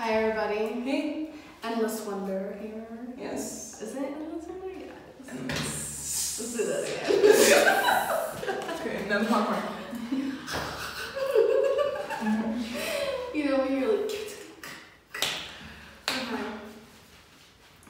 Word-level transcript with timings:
Hi 0.00 0.12
everybody. 0.14 0.80
Hey. 0.80 1.28
Endless 1.62 2.00
Wonder 2.06 2.56
here. 2.58 2.86
Yes. 3.18 3.82
Is 3.82 3.94
it 3.96 4.02
Endless 4.02 4.46
Wonder? 4.46 4.70
Yes. 4.70 5.28
And 5.28 5.46
Let's 5.46 6.56
do 6.56 6.64
that 6.64 6.84
again. 6.88 7.10
okay, 8.80 9.04
another 9.04 9.26
popcorn. 9.26 9.60
you 13.34 13.44
know 13.44 13.58
when 13.58 13.72
you're 13.78 13.92
like. 13.92 14.10
I 16.08 16.10
feel 16.12 16.38
uh-huh. 16.38 16.54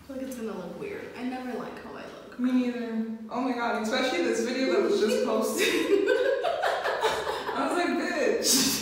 like 0.09 0.23
it's 0.23 0.35
gonna 0.35 0.49
look 0.49 0.81
weird. 0.81 1.05
I 1.17 1.23
never 1.23 1.53
like 1.61 1.79
how 1.85 1.93
I 1.93 2.03
look. 2.03 2.41
Me 2.41 2.51
neither. 2.51 3.07
Oh 3.31 3.41
my 3.41 3.53
god, 3.53 3.83
especially 3.85 4.25
this 4.25 4.41
video 4.45 4.73
that 4.73 4.83
was 4.83 4.99
just 4.99 5.25
posted. 5.25 5.69
I 7.55 7.69
was 7.69 7.77
like, 7.79 7.91
bitch. 8.03 8.79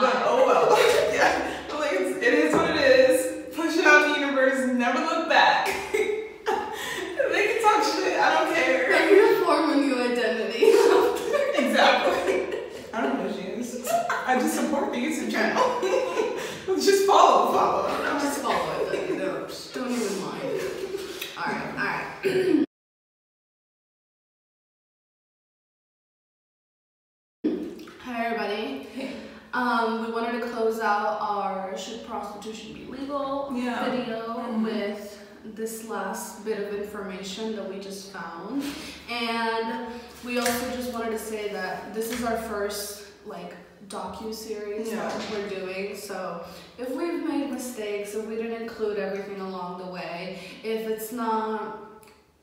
But 0.00 0.14
oh 0.26 0.44
well. 0.46 0.78
yeah. 1.14 1.56
I'm 1.70 1.78
like, 1.80 1.92
it's, 1.92 2.16
it 2.18 2.34
is 2.34 2.54
what 2.54 2.70
it 2.70 2.76
is. 2.76 3.54
Push 3.56 3.76
it 3.78 3.84
out 3.86 4.04
in 4.06 4.12
the 4.12 4.18
universe. 4.20 4.70
Never 4.72 5.00
look 5.00 5.28
back. 5.28 5.66
they 5.92 6.38
can 6.44 7.62
talk 7.62 7.82
shit. 7.82 8.18
I 8.20 8.22
don't 8.38 8.54
care. 8.54 8.92
Like 8.92 9.10
you're 9.10 9.44
forming 9.44 9.80
new 9.88 10.00
identity. 10.00 10.66
Exactly. 11.58 12.60
I 12.94 13.00
don't 13.00 13.16
know 13.16 13.22
who 13.28 13.34
she 13.40 13.46
is. 13.48 13.88
I 14.26 14.38
just 14.38 14.54
support 14.54 14.92
the 14.92 14.98
YouTube 14.98 15.30
channel. 15.32 15.80
just 16.76 17.04
follow, 17.06 17.50
follow. 17.52 17.88
I 17.88 17.90
don't 17.92 18.04
know. 18.04 18.18
Just 18.20 18.40
follow 18.40 18.80
it. 18.82 18.88
Like, 18.88 19.10
no, 19.18 19.46
just 19.48 19.74
don't 19.74 19.90
even 19.90 20.20
mind. 20.22 20.60
Alright, 21.36 21.74
alright. 21.74 22.06
Hi 28.00 28.14
everybody. 28.26 28.86
Hey. 28.94 29.10
Um, 29.54 30.04
we 30.06 30.12
wanted 30.88 31.10
to 31.10 31.16
close 31.16 31.18
out 31.18 31.20
our 31.20 31.78
should 31.78 32.06
prostitution 32.06 32.72
be 32.74 32.84
legal 32.84 33.50
Yeah. 33.54 33.90
video 33.90 34.34
Mhm. 34.34 34.64
with 34.64 35.18
this 35.44 35.88
last 35.88 36.44
bit 36.44 36.58
of 36.58 36.74
information 36.74 37.56
that 37.56 37.68
we 37.68 37.78
just 37.78 38.12
found. 38.12 38.62
And 39.10 39.86
we 40.24 40.38
also 40.38 40.70
just 40.76 40.92
wanted 40.92 41.10
to 41.12 41.18
say 41.18 41.48
that 41.52 41.94
this 41.94 42.12
is 42.12 42.24
our 42.24 42.36
first 42.36 43.04
like 43.26 43.54
docu 43.88 44.34
series 44.34 44.88
Yeah. 44.88 45.08
that 45.08 45.14
we're 45.32 45.48
doing. 45.48 45.96
So 45.96 46.44
if 46.78 46.90
we've 46.90 47.26
made 47.26 47.50
mistakes, 47.52 48.14
if 48.14 48.26
we 48.26 48.36
didn't 48.36 48.62
include 48.62 48.98
everything 48.98 49.40
along 49.40 49.78
the 49.78 49.90
way, 49.92 50.38
if 50.62 50.86
it's 50.88 51.12
not 51.12 51.84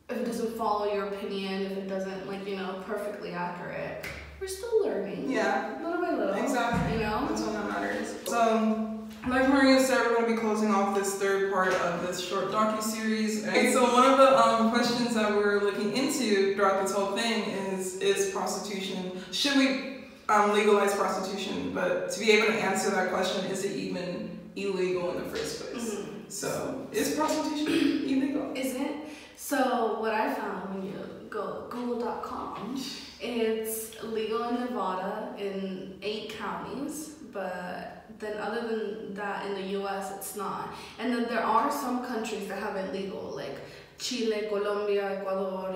if 0.07 0.17
it 0.17 0.25
doesn't 0.25 0.55
follow 0.55 0.93
your 0.93 1.05
opinion, 1.07 1.63
if 1.63 1.71
it 1.79 1.87
doesn't 1.89 2.27
like, 2.27 2.45
you 2.47 2.55
know, 2.57 2.75
perfectly 2.85 3.31
accurate, 3.33 4.05
we're 4.39 4.47
still 4.47 4.83
learning. 4.83 5.29
Yeah. 5.31 5.77
Little 5.83 6.01
by 6.01 6.11
little. 6.11 6.33
Exactly. 6.35 6.93
You 6.97 7.03
know? 7.03 7.27
That's 7.29 7.41
all 7.41 7.53
that 7.53 7.67
matters. 7.69 8.15
So, 8.25 8.99
like 9.27 9.49
Maria 9.49 9.79
said, 9.79 9.99
we're 10.05 10.15
going 10.15 10.25
to 10.27 10.31
be 10.35 10.37
closing 10.39 10.71
off 10.71 10.95
this 10.95 11.15
third 11.15 11.51
part 11.51 11.73
of 11.73 12.05
this 12.05 12.25
short 12.25 12.51
docu 12.51 12.81
series. 12.81 13.43
And 13.45 13.73
so, 13.73 13.83
one 13.93 14.09
of 14.11 14.17
the 14.17 14.37
um, 14.39 14.71
questions 14.71 15.13
that 15.15 15.31
we're 15.31 15.61
looking 15.61 15.95
into 15.95 16.55
throughout 16.55 16.81
this 16.81 16.93
whole 16.93 17.15
thing 17.17 17.43
is: 17.49 17.97
Is 17.97 18.31
prostitution? 18.31 19.11
Should 19.31 19.57
we 19.57 20.05
um, 20.29 20.53
legalize 20.53 20.93
prostitution? 20.95 21.71
But 21.73 22.11
to 22.11 22.19
be 22.19 22.31
able 22.31 22.47
to 22.47 22.53
answer 22.53 22.91
that 22.91 23.09
question, 23.11 23.45
is 23.45 23.63
it 23.65 23.75
even 23.75 24.39
illegal 24.55 25.17
in 25.17 25.23
the 25.23 25.29
first 25.29 25.61
place? 25.61 25.95
Mhm. 25.95 26.31
So, 26.31 26.87
is 26.91 27.15
prostitution 27.15 28.03
illegal? 28.07 28.51
Isn't 28.55 29.05
so 29.35 29.99
what 29.99 30.13
I 30.13 30.33
found 30.33 30.73
when 30.73 30.85
you 30.87 30.93
go 31.29 31.67
google.com, 31.69 32.81
it's 33.29 34.01
legal 34.03 34.43
in 34.49 34.55
Nevada 34.55 35.33
in 35.37 35.97
eight 36.01 36.35
counties, 36.37 37.15
but 37.31 38.05
then 38.19 38.37
other 38.37 38.67
than 38.67 39.13
that 39.13 39.45
in 39.45 39.53
the 39.55 39.79
US 39.79 40.11
it's 40.15 40.35
not. 40.35 40.73
And 40.99 41.13
then 41.13 41.23
there 41.23 41.43
are 41.43 41.71
some 41.71 42.05
countries 42.05 42.47
that 42.47 42.59
have 42.59 42.75
it 42.75 42.93
legal, 42.93 43.31
like 43.35 43.57
Chile, 43.97 44.47
Colombia, 44.49 45.19
Ecuador, 45.19 45.75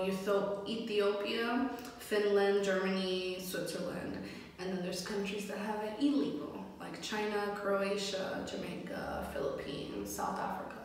Ethiopia, 0.67 1.69
Finland, 1.99 2.63
Germany, 2.63 3.39
Switzerland. 3.41 4.17
And 4.59 4.71
then 4.71 4.83
there's 4.83 5.05
countries 5.05 5.47
that 5.47 5.57
have 5.59 5.81
it 5.83 5.93
illegal, 5.99 6.65
like 6.79 7.01
China, 7.01 7.55
Croatia, 7.55 8.45
Jamaica, 8.49 9.27
Philippines, 9.33 10.13
South 10.13 10.37
Africa, 10.37 10.75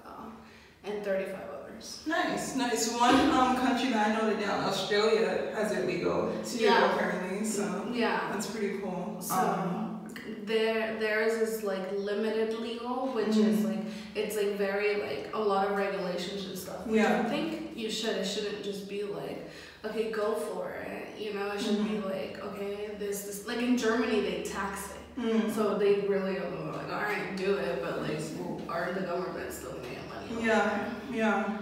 and 0.85 1.03
35 1.03 1.35
others. 1.35 1.64
Nice, 2.07 2.57
nice. 2.57 2.93
One 2.99 3.31
um, 3.31 3.57
country 3.57 3.91
that 3.91 4.09
I 4.09 4.21
noted 4.21 4.41
down, 4.41 4.65
Australia, 4.65 5.53
has 5.55 5.73
it 5.73 5.87
legal 5.87 6.33
too, 6.45 6.65
Yeah. 6.65 6.95
apparently. 6.95 7.45
So, 7.47 7.87
Yeah. 7.93 8.29
that's 8.33 8.47
pretty 8.47 8.79
cool. 8.79 9.17
So 9.21 9.35
Um, 9.35 10.07
their 10.47 10.99
theirs 10.99 11.35
is 11.47 11.63
like 11.65 11.87
limited 11.93 12.59
legal, 12.61 13.09
which 13.15 13.37
is 13.37 13.57
Mhm. 13.61 13.65
like 13.71 13.85
it's 14.15 14.37
like 14.37 14.57
very 14.59 14.93
like 15.07 15.31
a 15.35 15.39
lot 15.39 15.69
of 15.69 15.77
regulations 15.77 16.47
and 16.47 16.59
stuff. 16.59 16.87
Which 16.87 17.01
Yeah. 17.01 17.23
I 17.25 17.29
think 17.29 17.73
you 17.77 17.91
should. 17.91 18.17
It 18.17 18.27
shouldn't 18.27 18.63
just 18.63 18.89
be 18.89 19.03
like, 19.03 19.51
okay, 19.85 20.11
go 20.11 20.35
for 20.35 20.71
it. 20.71 21.19
You 21.19 21.35
know, 21.35 21.47
it 21.55 21.61
should 21.61 21.83
be 21.89 21.97
Mm-hmm. 21.97 22.09
like, 22.15 22.35
okay, 22.49 22.91
this 22.99 23.23
this 23.23 23.47
like 23.47 23.59
in 23.59 23.77
Germany 23.77 24.21
they 24.29 24.43
tax 24.43 24.75
it, 24.97 25.21
mm. 25.21 25.55
so 25.55 25.63
they 25.79 25.95
really 26.13 26.37
are 26.39 26.51
like, 26.79 26.91
all 26.93 27.03
right, 27.13 27.37
do 27.37 27.57
it, 27.57 27.83
but 27.83 28.03
like, 28.03 28.21
well, 28.39 28.61
are 28.69 28.93
the 28.93 29.01
government 29.13 29.51
still 29.53 29.77
making 29.83 30.05
money? 30.15 30.47
Yeah, 30.47 30.85
yeah. 31.13 31.59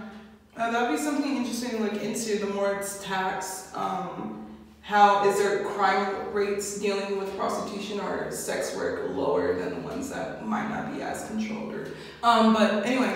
Uh, 0.55 0.69
that 0.69 0.89
would 0.89 0.95
be 0.95 1.01
something 1.01 1.35
interesting 1.35 1.71
to 1.71 1.77
look 1.77 2.03
into. 2.03 2.37
The 2.37 2.53
more 2.53 2.73
it's 2.75 3.03
taxed, 3.03 3.75
um, 3.75 4.45
how 4.81 5.27
is 5.27 5.37
there 5.37 5.63
crime 5.65 6.31
rates 6.31 6.79
dealing 6.79 7.17
with 7.17 7.35
prostitution 7.37 7.99
or 7.99 8.29
sex 8.31 8.75
work 8.75 9.09
lower 9.15 9.57
than 9.57 9.69
the 9.69 9.81
ones 9.87 10.09
that 10.09 10.45
might 10.45 10.69
not 10.69 10.93
be 10.93 11.01
as 11.01 11.25
controlled? 11.27 11.73
Or, 11.73 11.87
um, 12.21 12.53
but 12.53 12.85
anyway, 12.85 13.11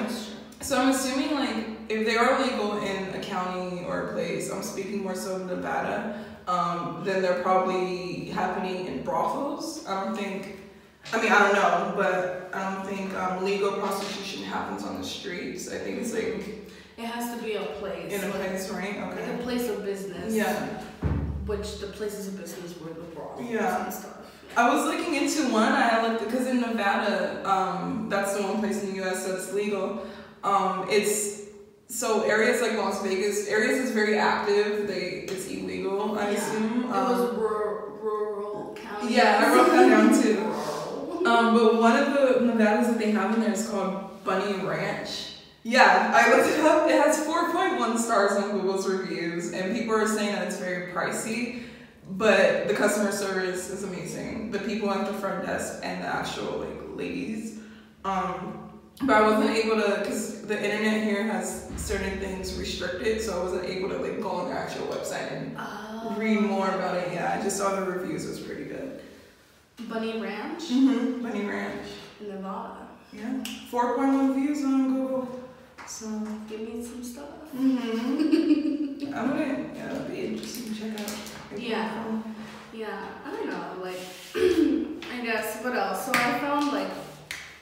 so 0.61 0.81
I'm 0.81 0.89
assuming 0.89 1.35
like 1.35 1.65
if 1.89 2.07
they 2.07 2.15
are 2.15 2.41
legal 2.41 2.81
in 2.81 3.13
a 3.13 3.19
county 3.19 3.85
or 3.85 4.09
a 4.09 4.13
place, 4.13 4.51
I'm 4.51 4.63
speaking 4.63 5.03
more 5.03 5.15
so 5.15 5.35
of 5.35 5.45
Nevada, 5.45 6.23
um, 6.47 7.03
then 7.03 7.21
they're 7.21 7.43
probably 7.43 8.29
happening 8.29 8.87
in 8.87 9.03
brothels. 9.03 9.85
I 9.85 10.05
don't 10.05 10.15
think. 10.17 10.55
I 11.13 11.21
mean, 11.21 11.31
I 11.31 11.39
don't 11.39 11.53
know, 11.53 11.93
but 11.95 12.49
I 12.53 12.73
don't 12.73 12.85
think 12.85 13.13
um, 13.13 13.45
legal 13.45 13.71
prostitution 13.73 14.43
happens 14.43 14.83
on 14.83 14.97
the 14.97 15.07
streets. 15.07 15.71
I 15.71 15.77
think 15.77 15.99
it's 16.01 16.13
like 16.13 16.66
It 16.97 17.05
has 17.05 17.37
to 17.37 17.43
be 17.43 17.53
a 17.53 17.61
place. 17.61 18.11
in 18.11 18.21
a 18.23 18.25
like, 18.25 18.33
place, 18.33 18.69
right? 18.69 18.99
like 18.99 19.17
Okay. 19.19 19.33
a 19.35 19.37
place 19.43 19.69
of 19.69 19.85
business. 19.85 20.33
Yeah. 20.33 20.53
Which 21.45 21.79
the 21.79 21.87
places 21.87 22.27
of 22.27 22.39
business 22.41 22.73
were 22.79 22.93
the 22.93 23.01
brothels 23.15 23.47
Yeah. 23.49 23.91
I 24.55 24.73
was 24.73 24.85
looking 24.85 25.13
into 25.15 25.51
one. 25.53 25.71
I 25.71 26.01
looked 26.07 26.23
because 26.25 26.47
in 26.47 26.61
Nevada, 26.61 27.47
um, 27.47 28.07
that's 28.09 28.35
the 28.35 28.41
one 28.41 28.59
place 28.59 28.81
in 28.81 28.89
the 28.89 28.95
U.S. 28.97 29.27
that's 29.27 29.53
legal. 29.53 30.01
Um, 30.43 30.87
it's 30.89 31.41
so 31.87 32.23
areas 32.23 32.61
like 32.61 32.73
Las 32.73 33.03
Vegas, 33.03 33.47
areas 33.47 33.77
is 33.77 33.91
very 33.91 34.17
active. 34.17 34.87
They 34.87 35.25
it's 35.29 35.45
illegal. 35.47 36.17
I 36.17 36.31
Yeah. 36.31 36.37
assume. 36.37 36.85
It 36.85 36.95
Um, 36.95 37.11
was 37.11 37.37
rural, 37.37 37.99
rural 38.01 38.75
county. 38.75 39.13
Yeah, 39.13 39.43
I 39.45 39.55
wrote 39.55 39.69
that 39.71 39.89
down 39.89 40.21
too. 40.21 40.43
Um, 41.27 41.55
but 41.55 41.81
one 41.81 41.97
of 41.97 42.13
the 42.13 42.45
Nevadas 42.45 42.87
that 42.87 42.99
they 42.99 43.11
have 43.11 43.33
in 43.35 43.41
there 43.41 43.51
is 43.51 43.67
called 43.67 44.23
Bunny 44.23 44.65
Ranch. 44.65 45.33
Yeah, 45.69 46.13
I 46.15 46.33
looked 46.33 46.49
it 46.49 46.61
up. 46.61 46.89
It 46.89 46.93
has 47.01 47.19
4.1 47.27 47.97
stars 47.97 48.31
on 48.41 48.51
Google's 48.51 48.87
reviews, 48.87 49.51
and 49.51 49.75
people 49.75 49.93
are 49.95 50.07
saying 50.07 50.31
that 50.31 50.47
it's 50.47 50.55
very 50.57 50.93
pricey, 50.93 51.63
but 52.11 52.69
the 52.69 52.73
customer 52.73 53.11
service 53.11 53.69
is 53.69 53.83
amazing. 53.83 54.51
The 54.51 54.59
people 54.59 54.89
at 54.89 55.05
the 55.05 55.11
front 55.11 55.45
desk 55.45 55.81
and 55.83 56.01
the 56.01 56.07
actual 56.07 56.59
like 56.59 56.95
ladies. 56.97 57.59
Um, 58.05 58.69
but 59.03 59.17
I 59.17 59.21
wasn't 59.27 59.57
able 59.57 59.75
to, 59.81 60.03
cause 60.05 60.43
the 60.43 60.55
internet 60.55 61.03
here 61.03 61.23
has 61.23 61.69
certain 61.75 62.17
things 62.21 62.57
restricted, 62.57 63.21
so 63.21 63.37
I 63.37 63.43
wasn't 63.43 63.65
able 63.65 63.89
to 63.89 63.97
like 63.97 64.21
go 64.21 64.29
on 64.29 64.47
their 64.47 64.57
actual 64.57 64.87
website 64.87 65.33
and 65.33 65.57
Oh. 65.59 66.15
read 66.17 66.39
more 66.43 66.69
about 66.69 66.95
it. 66.95 67.09
Yeah, 67.11 67.35
I 67.37 67.43
just 67.43 67.57
saw 67.57 67.75
the 67.75 67.85
reviews. 67.91 68.25
It 68.25 68.29
was 68.29 68.39
pretty 68.39 68.63
good. 68.63 69.01
Bunny 69.89 70.21
Ranch 70.21 70.63
Mm-hmm. 70.63 71.23
Bunny 71.23 71.43
Ranch. 71.45 71.87
Nevada. 72.21 72.87
Yeah, 73.11 73.43
4.1 73.69 74.33
views 74.33 74.63
on 74.63 74.93
Google. 74.93 75.43
So, 75.87 76.05
Give 76.49 76.61
me 76.61 76.83
some 76.83 77.03
stuff. 77.03 77.29
mm-hmm. 77.55 79.13
I'm 79.15 79.29
gonna, 79.29 79.69
yeah, 79.73 79.87
that'd 79.93 80.11
be 80.11 80.25
interesting 80.25 80.73
to 80.73 80.79
check 80.79 80.99
out. 80.99 81.59
Yeah. 81.59 82.21
Yeah, 82.73 83.07
I 83.25 83.31
don't 83.31 83.47
know, 83.47 83.81
like, 83.81 83.99
I 84.35 85.25
guess, 85.25 85.63
what 85.63 85.75
else? 85.75 86.05
So 86.05 86.11
I 86.13 86.39
found, 86.39 86.67
like, 86.73 86.89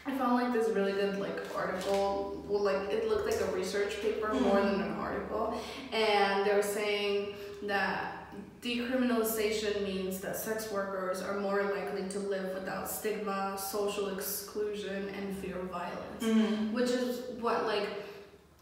I 0.08 0.18
found, 0.18 0.34
like, 0.42 0.54
this 0.54 0.70
really 0.70 0.92
good, 0.94 1.20
like, 1.20 1.56
article. 1.56 2.44
Well, 2.50 2.64
like, 2.64 2.92
it 2.92 3.08
looked 3.08 3.26
like 3.26 3.40
a 3.40 3.56
research 3.56 4.02
paper 4.02 4.34
more 4.34 4.60
than 4.62 4.82
an 4.82 4.94
article. 4.94 5.62
And 5.94 6.46
they 6.46 6.54
were 6.54 6.64
saying 6.64 7.36
that 7.64 8.28
decriminalization 8.62 9.84
means 9.84 10.20
that 10.22 10.36
sex 10.36 10.72
workers 10.72 11.22
are 11.22 11.40
more 11.40 11.64
likely 11.64 12.10
to 12.10 12.20
live 12.20 12.54
without 12.56 12.90
stigma, 12.90 13.58
social 13.58 14.10
exclusion, 14.10 15.10
and 15.10 15.38
fear 15.38 15.60
of 15.60 15.70
violence. 15.70 16.24
Mm-hmm. 16.24 16.74
Which 16.74 16.90
is 16.90 17.22
what, 17.40 17.66
like, 17.66 17.88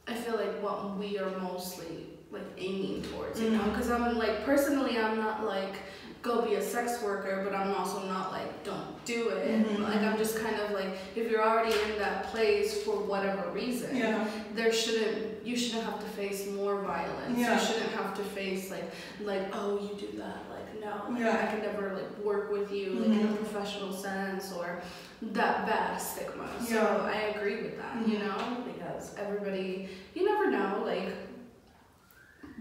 I 0.07 0.13
feel 0.13 0.35
like 0.35 0.61
what 0.61 0.97
we 0.97 1.17
are 1.17 1.29
mostly 1.39 2.07
like 2.31 2.41
aiming 2.57 3.03
towards, 3.03 3.39
you 3.39 3.51
know? 3.51 3.59
Mhm. 3.59 3.69
Because 3.71 3.89
I'm 3.91 4.17
like 4.17 4.43
personally, 4.43 4.97
I'm 4.97 5.17
not 5.17 5.45
like 5.45 5.75
go 6.21 6.41
be 6.41 6.55
a 6.55 6.61
sex 6.61 7.01
worker, 7.03 7.41
but 7.43 7.53
I'm 7.53 7.73
also 7.75 8.01
not 8.07 8.31
like 8.31 8.63
don't 8.63 9.03
do 9.05 9.29
it. 9.29 9.65
Mhm. 9.67 9.79
Like 9.83 9.97
I'm 10.01 10.17
just 10.17 10.39
kind 10.39 10.55
of 10.59 10.71
like 10.71 10.97
if 11.15 11.29
you're 11.29 11.43
already 11.43 11.73
in 11.91 11.99
that 11.99 12.23
place 12.31 12.81
for 12.83 12.95
whatever 12.95 13.49
reason, 13.51 13.95
Yeah. 13.95 14.25
there 14.53 14.73
shouldn't 14.73 15.45
you 15.45 15.55
shouldn't 15.57 15.83
have 15.83 15.99
to 15.99 16.05
face 16.07 16.47
more 16.47 16.81
violence. 16.81 17.37
Yeah. 17.37 17.59
You 17.59 17.65
shouldn't 17.65 17.91
have 17.91 18.15
to 18.15 18.23
face 18.23 18.71
like 18.71 18.89
like 19.21 19.43
oh 19.53 19.79
you 19.79 19.95
do 19.99 20.17
that 20.17 20.39
like 20.49 20.67
no 20.81 21.11
like, 21.13 21.19
Yeah. 21.19 21.43
I 21.43 21.45
can 21.51 21.61
never 21.61 21.93
like 21.93 22.17
work 22.23 22.51
with 22.51 22.71
you 22.71 22.91
like 22.93 23.07
in 23.19 23.25
a 23.25 23.29
Mhm. 23.31 23.37
professional 23.37 23.93
sense 23.93 24.51
or 24.53 24.81
that 25.21 25.65
bad 25.67 25.97
stigma. 26.01 26.47
So 26.65 26.73
Yeah. 26.75 27.11
I 27.13 27.37
agree 27.37 27.57
with 27.63 27.77
that. 27.77 27.95
You 28.07 28.17
Mhm. 28.17 28.25
know 28.25 28.57
because 28.93 29.15
everybody 29.17 29.89
you 30.13 30.25
never 30.25 30.49
know 30.49 30.83
like 30.85 31.09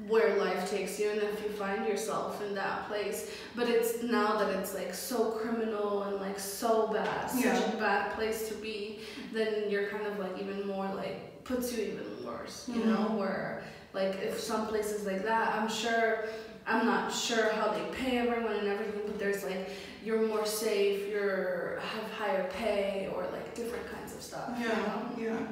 where 0.09 0.37
life 0.37 0.71
takes 0.71 0.99
you 0.99 1.11
and 1.11 1.21
if 1.23 1.43
you 1.43 1.51
find 1.51 1.87
yourself 1.87 2.43
in 2.43 2.55
that 2.55 2.87
place 2.89 3.31
but 3.55 3.69
it's 3.69 4.03
now 4.03 4.39
that 4.39 4.49
it's 4.59 4.75
like 4.75 4.93
so 4.95 5.33
criminal 5.33 6.05
and 6.05 6.17
like 6.17 6.39
so 6.39 6.89
bad 6.89 7.31
such 7.31 7.45
Yeah. 7.45 7.73
a 7.73 7.77
bad 7.77 8.13
place 8.15 8.49
to 8.49 8.55
be 8.55 9.01
then 9.33 9.71
you're 9.71 9.89
kind 9.89 10.07
of 10.07 10.19
like 10.19 10.39
even 10.41 10.67
more 10.67 10.87
like 10.95 11.45
puts 11.45 11.77
you 11.77 11.85
even 11.85 12.25
worse 12.25 12.69
you 12.73 12.85
know 12.85 13.09
Mhm. 13.11 13.19
where 13.19 13.63
like 13.93 14.17
if 14.23 14.41
some 14.41 14.67
places 14.67 15.05
like 15.05 15.23
that 15.25 15.55
i'm 15.57 15.69
sure 15.69 16.25
i'm 16.67 16.87
not 16.87 17.13
sure 17.13 17.51
how 17.53 17.69
they 17.71 17.85
pay 17.95 18.19
everyone 18.19 18.57
and 18.57 18.69
everything 18.69 19.03
but 19.07 19.19
there's 19.19 19.45
like 19.45 19.69
you're 20.05 20.23
more 20.23 20.47
safe 20.47 21.07
you're 21.09 21.79
have 21.81 22.11
higher 22.13 22.49
pay 22.51 23.09
or 23.15 23.23
like 23.33 23.55
different 23.55 23.85
kinds 23.93 24.15
of 24.15 24.23
stuff 24.23 24.51
you 24.59 24.67
Yeah, 24.69 24.79
know? 24.79 25.37
yeah. 25.39 25.47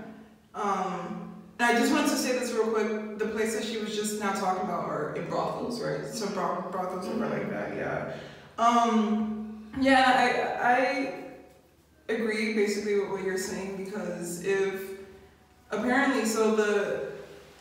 Um, 0.55 1.35
and 1.59 1.77
I 1.77 1.79
just 1.79 1.93
wanted 1.93 2.11
to 2.11 2.17
say 2.17 2.39
this 2.39 2.53
real 2.53 2.69
quick. 2.69 3.19
The 3.19 3.27
place 3.27 3.55
that 3.55 3.65
she 3.65 3.79
was 3.79 3.95
just 3.95 4.19
now 4.21 4.33
talking 4.33 4.65
about 4.65 4.89
are 4.89 5.15
in 5.15 5.29
brothels, 5.29 5.83
right? 5.83 6.05
So 6.07 6.27
bro- 6.29 6.67
brothels 6.71 7.07
are 7.07 7.15
like 7.15 7.51
that, 7.51 7.77
yeah. 7.77 8.13
Um, 8.59 9.69
yeah, 9.81 10.59
I 10.63 10.73
I 12.09 12.13
agree 12.13 12.55
basically 12.55 12.99
with 12.99 13.11
what 13.11 13.23
you're 13.23 13.39
saying 13.39 13.85
because 13.85 14.45
if 14.45 14.83
apparently 15.71 16.25
so 16.25 16.57
the 16.57 17.13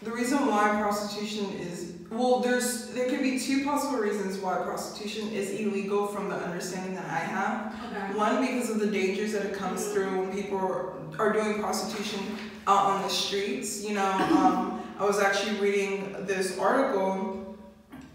the 0.01 0.11
reason 0.11 0.47
why 0.47 0.69
prostitution 0.81 1.45
is 1.59 1.93
well 2.09 2.39
there's 2.39 2.87
there 2.95 3.07
could 3.09 3.21
be 3.21 3.39
two 3.39 3.63
possible 3.63 3.99
reasons 3.99 4.37
why 4.39 4.55
prostitution 4.57 5.29
is 5.29 5.51
illegal 5.59 6.07
from 6.07 6.29
the 6.29 6.35
understanding 6.35 6.95
that 6.95 7.05
I 7.05 7.19
have. 7.19 7.75
okay 7.91 8.17
One, 8.17 8.41
because 8.41 8.69
of 8.71 8.79
the 8.79 8.87
dangers 8.87 9.33
that 9.33 9.45
it 9.45 9.53
comes 9.53 9.85
through 9.89 10.19
when 10.19 10.31
people 10.33 10.57
are 11.19 11.31
doing 11.33 11.59
prostitution 11.59 12.19
out 12.67 12.85
on 12.85 13.01
the 13.01 13.09
streets. 13.09 13.83
You 13.83 13.95
know, 13.95 14.11
um, 14.11 14.81
I 14.99 15.05
was 15.05 15.19
actually 15.19 15.59
reading 15.59 16.15
this 16.25 16.57
article 16.59 17.57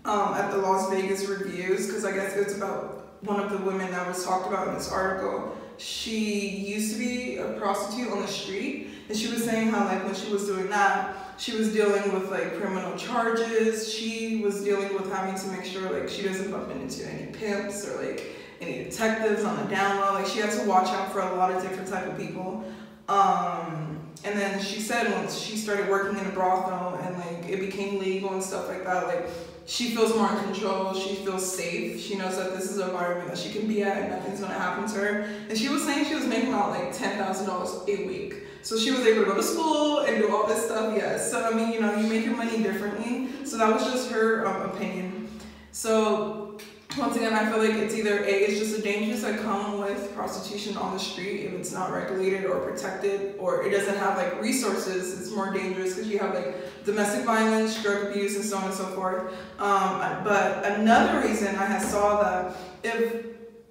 um, 0.05 0.35
at 0.35 0.51
the 0.51 0.59
Las 0.59 0.91
Vegas 0.91 1.27
Reviews 1.27 1.87
because 1.87 2.05
I 2.05 2.13
guess 2.13 2.37
it's 2.37 2.57
about 2.57 3.23
one 3.23 3.41
of 3.41 3.51
the 3.51 3.59
women 3.59 3.91
that 3.91 4.07
was 4.07 4.25
talked 4.25 4.47
about 4.47 4.69
in 4.69 4.75
this 4.75 4.91
article. 4.91 5.57
She 5.79 6.49
used 6.49 6.93
to 6.93 6.99
be 6.99 7.39
a 7.39 7.53
prostitute 7.55 8.13
on 8.13 8.21
the 8.21 8.29
street, 8.29 8.91
and 9.09 9.17
she 9.17 9.29
was 9.29 9.45
saying 9.45 9.69
how 9.69 9.85
like 9.87 10.05
when 10.05 10.15
she 10.15 10.31
was 10.33 10.47
doing 10.47 10.69
that, 10.69 11.17
she 11.37 11.57
was 11.57 11.73
dealing 11.73 12.13
with 12.13 12.31
like 12.31 12.57
criminal 12.61 12.97
charges. 12.97 13.93
She 13.93 14.43
was 14.45 14.63
dealing 14.63 14.95
with 14.95 15.13
having 15.13 15.35
to 15.41 15.47
make 15.57 15.65
sure 15.65 15.91
like 15.91 16.09
she 16.09 16.23
doesn't 16.23 16.51
bump 16.51 16.71
into 16.71 17.07
any 17.07 17.33
pimps 17.33 17.89
or 17.89 18.05
like 18.05 18.23
any 18.61 18.85
detectives 18.85 19.43
on 19.43 19.57
the 19.63 19.75
down 19.75 20.01
low. 20.01 20.13
Like 20.15 20.27
she 20.27 20.39
had 20.39 20.51
to 20.53 20.69
watch 20.69 20.89
out 20.89 21.13
for 21.13 21.21
a 21.21 21.35
lot 21.35 21.51
of 21.51 21.63
different 21.63 21.89
type 21.89 22.07
of 22.07 22.17
people. 22.17 22.65
Um, 23.09 24.04
and 24.25 24.39
then 24.39 24.63
she 24.63 24.81
said 24.81 25.13
once 25.13 25.39
she 25.39 25.57
started 25.57 25.89
working 25.89 26.19
in 26.19 26.27
a 26.27 26.31
brothel 26.31 26.99
and 27.03 27.19
like 27.19 27.49
it 27.49 27.61
became 27.61 27.99
legal 27.99 28.33
and 28.33 28.43
stuff 28.43 28.69
like 28.69 28.85
that, 28.85 29.07
like 29.07 29.27
she 29.67 29.95
feels 29.95 30.15
more 30.17 30.31
in 30.31 30.39
control. 30.45 30.95
She 30.95 31.17
feels 31.17 31.57
safe. 31.57 32.01
She 32.01 32.17
knows 32.17 32.37
that 32.37 32.55
this 32.55 32.71
is 32.71 32.79
an 32.79 32.91
environment 32.91 33.29
that 33.29 33.39
she 33.39 33.51
can 33.51 33.67
be 33.67 33.83
at 33.83 33.97
and 33.97 34.11
nothing's 34.11 34.41
gonna 34.41 34.55
happen 34.55 34.87
to 34.89 34.99
her. 34.99 35.21
And 35.49 35.57
she 35.57 35.69
was 35.69 35.85
saying 35.85 36.07
she 36.07 36.15
was 36.15 36.27
making 36.27 36.51
about 36.51 36.71
like 36.71 36.93
ten 36.93 37.19
thousand 37.19 37.47
dollars 37.47 37.71
a 37.89 38.07
week. 38.07 38.35
So 38.63 38.79
she 38.79 38.91
was 38.91 39.01
able 39.01 39.25
to 39.25 39.31
go 39.31 39.37
to 39.37 39.43
school 39.43 40.01
and 40.01 40.19
do 40.19 40.35
all 40.35 40.47
this 40.47 40.65
stuff. 40.65 40.95
Yes. 40.97 41.31
So 41.31 41.45
I 41.45 41.55
mean, 41.55 41.73
you 41.73 41.81
know, 41.81 41.95
you 41.95 42.07
make 42.07 42.25
your 42.25 42.37
money 42.37 42.63
differently. 42.63 43.29
So 43.45 43.59
that 43.59 43.73
was 43.73 43.85
just 43.85 44.11
her 44.11 44.47
um, 44.47 44.71
opinion. 44.71 45.29
So 45.73 46.59
once 46.99 47.17
again, 47.17 47.33
I 47.33 47.51
feel 47.51 47.59
like 47.59 47.75
it's 47.75 47.95
either 47.95 48.23
A, 48.25 48.31
it's 48.31 48.59
just 48.59 48.77
the 48.77 48.83
dangers 48.83 49.23
that 49.23 49.41
come 49.41 49.81
with 49.81 50.15
prostitution 50.15 50.77
on 50.77 50.93
the 50.93 50.99
street 50.99 51.45
if 51.45 51.53
it's 51.53 51.73
not 51.73 51.93
regulated 51.93 52.45
or 52.45 52.61
protected, 52.61 53.37
or 53.39 53.65
it 53.65 53.71
doesn't 53.71 53.97
have 53.97 54.17
like 54.17 54.41
resources, 54.41 55.21
it's 55.21 55.31
more 55.35 55.53
dangerous 55.53 55.95
because 55.95 56.09
you 56.09 56.19
have 56.19 56.35
like 56.35 56.85
domestic 56.85 57.25
violence, 57.25 57.83
drug 57.83 58.07
abuse, 58.07 58.37
and 58.37 58.45
so 58.45 58.59
on 58.59 58.65
and 58.65 58.75
so 58.75 58.85
forth. 58.89 59.33
Um, 59.59 60.23
but 60.25 60.65
another 60.65 61.27
reason 61.27 61.57
I 61.57 61.79
saw 61.79 62.23
that 62.23 62.57
if 62.83 63.27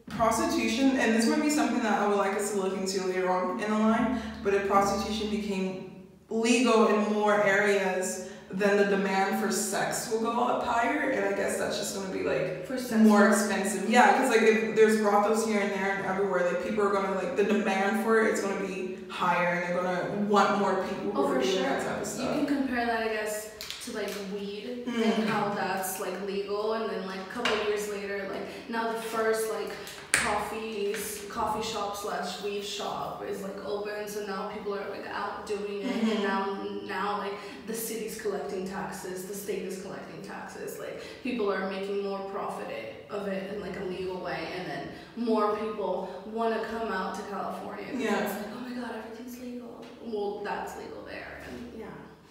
prostitution, 0.09 0.97
and 0.97 1.15
this 1.15 1.27
might 1.27 1.41
be 1.41 1.49
something 1.49 1.81
that 1.81 2.01
I 2.01 2.07
would 2.07 2.17
like 2.17 2.33
us 2.33 2.51
to 2.51 2.57
look 2.57 2.77
into 2.77 3.05
later 3.05 3.29
on 3.29 3.59
in 3.59 3.71
the 3.71 3.79
line, 3.79 4.21
but 4.43 4.53
if 4.53 4.67
prostitution 4.67 5.29
became 5.29 6.07
legal 6.29 6.87
in 6.87 7.13
more 7.13 7.41
areas, 7.43 8.29
then 8.55 8.77
the 8.77 8.85
demand 8.85 9.43
for 9.43 9.51
sex 9.51 10.09
will 10.11 10.21
go 10.21 10.31
up 10.43 10.63
higher, 10.65 11.09
and 11.11 11.25
I 11.33 11.37
guess 11.37 11.57
that's 11.57 11.77
just 11.77 11.95
gonna 11.95 12.13
be 12.13 12.23
like 12.23 12.65
for 12.67 12.97
more 12.97 13.27
expensive. 13.29 13.89
Yeah, 13.89 14.11
because 14.13 14.29
like 14.29 14.41
if 14.43 14.75
there's 14.75 15.01
brothels 15.01 15.45
here 15.45 15.59
and 15.61 15.71
there 15.71 15.95
and 15.97 16.05
everywhere, 16.05 16.45
like 16.51 16.63
people 16.63 16.83
are 16.87 16.91
gonna 16.91 17.15
like 17.15 17.35
the 17.35 17.43
demand 17.43 18.03
for 18.03 18.21
it, 18.21 18.27
it 18.29 18.33
is 18.35 18.41
gonna 18.41 18.65
be 18.65 18.97
higher, 19.09 19.47
and 19.59 19.63
they're 19.75 19.83
gonna 19.83 20.25
want 20.27 20.59
more 20.59 20.85
people 20.87 21.11
Oh, 21.15 21.27
for 21.33 21.43
sure. 21.43 21.63
that 21.63 21.85
type 21.85 22.01
of 22.01 22.19
You 22.19 22.45
can 22.45 22.45
compare 22.45 22.85
that, 22.85 23.01
I 23.01 23.07
guess, 23.13 23.51
to 23.85 23.91
like 23.93 24.11
weed 24.33 24.83
Mm. 24.87 25.01
and 25.19 25.29
how 25.29 25.53
that's 25.53 25.99
like 25.99 26.13
legal, 26.27 26.73
and 26.73 26.89
then 26.89 27.05
like 27.07 27.19
a 27.21 27.29
couple 27.33 27.53
of 27.59 27.67
years 27.67 27.89
later, 27.89 28.27
like 28.29 28.69
now 28.69 28.91
the 28.91 28.99
first 28.99 29.49
like 29.51 29.71
coffee 30.11 30.95
coffee 31.29 31.63
shop 31.67 31.97
slash 31.97 32.41
weed 32.43 32.63
shop 32.63 33.23
is 33.27 33.41
like 33.41 33.65
open, 33.65 34.07
so 34.07 34.25
now 34.25 34.47
people 34.53 34.73
are 34.75 34.87
like 34.89 35.05
out 35.11 35.45
doing 35.47 35.81
it, 35.81 36.03
Mhm. 36.03 36.11
and 36.15 36.23
now 36.23 36.57
now 36.87 37.17
like 37.17 37.33
the 37.67 37.73
city's 37.73 38.21
collecting 38.21 38.67
taxes, 38.67 39.25
the 39.25 39.33
state 39.33 39.63
is 39.63 39.81
collecting 39.81 40.21
taxes, 40.21 40.79
like 40.79 41.01
people 41.23 41.51
are 41.51 41.69
making 41.69 42.03
more 42.03 42.19
profit 42.29 43.05
of 43.09 43.27
it 43.27 43.53
in 43.53 43.61
like 43.61 43.79
a 43.79 43.83
legal 43.85 44.19
way, 44.19 44.47
and 44.57 44.69
then 44.69 44.87
more 45.15 45.55
people 45.57 46.23
want 46.27 46.53
to 46.59 46.67
come 46.67 46.91
out 46.91 47.15
to 47.15 47.21
California. 47.23 47.85
Yeah. 47.93 48.23
It's 48.23 48.33
like 48.35 48.55
oh 48.55 48.69
my 48.69 48.75
god, 48.75 48.95
everything's 48.95 49.39
legal. 49.39 49.85
Well, 50.05 50.41
that's 50.43 50.77
legal 50.77 51.03
there, 51.03 51.43
and 51.47 51.79
yeah. 51.79 51.85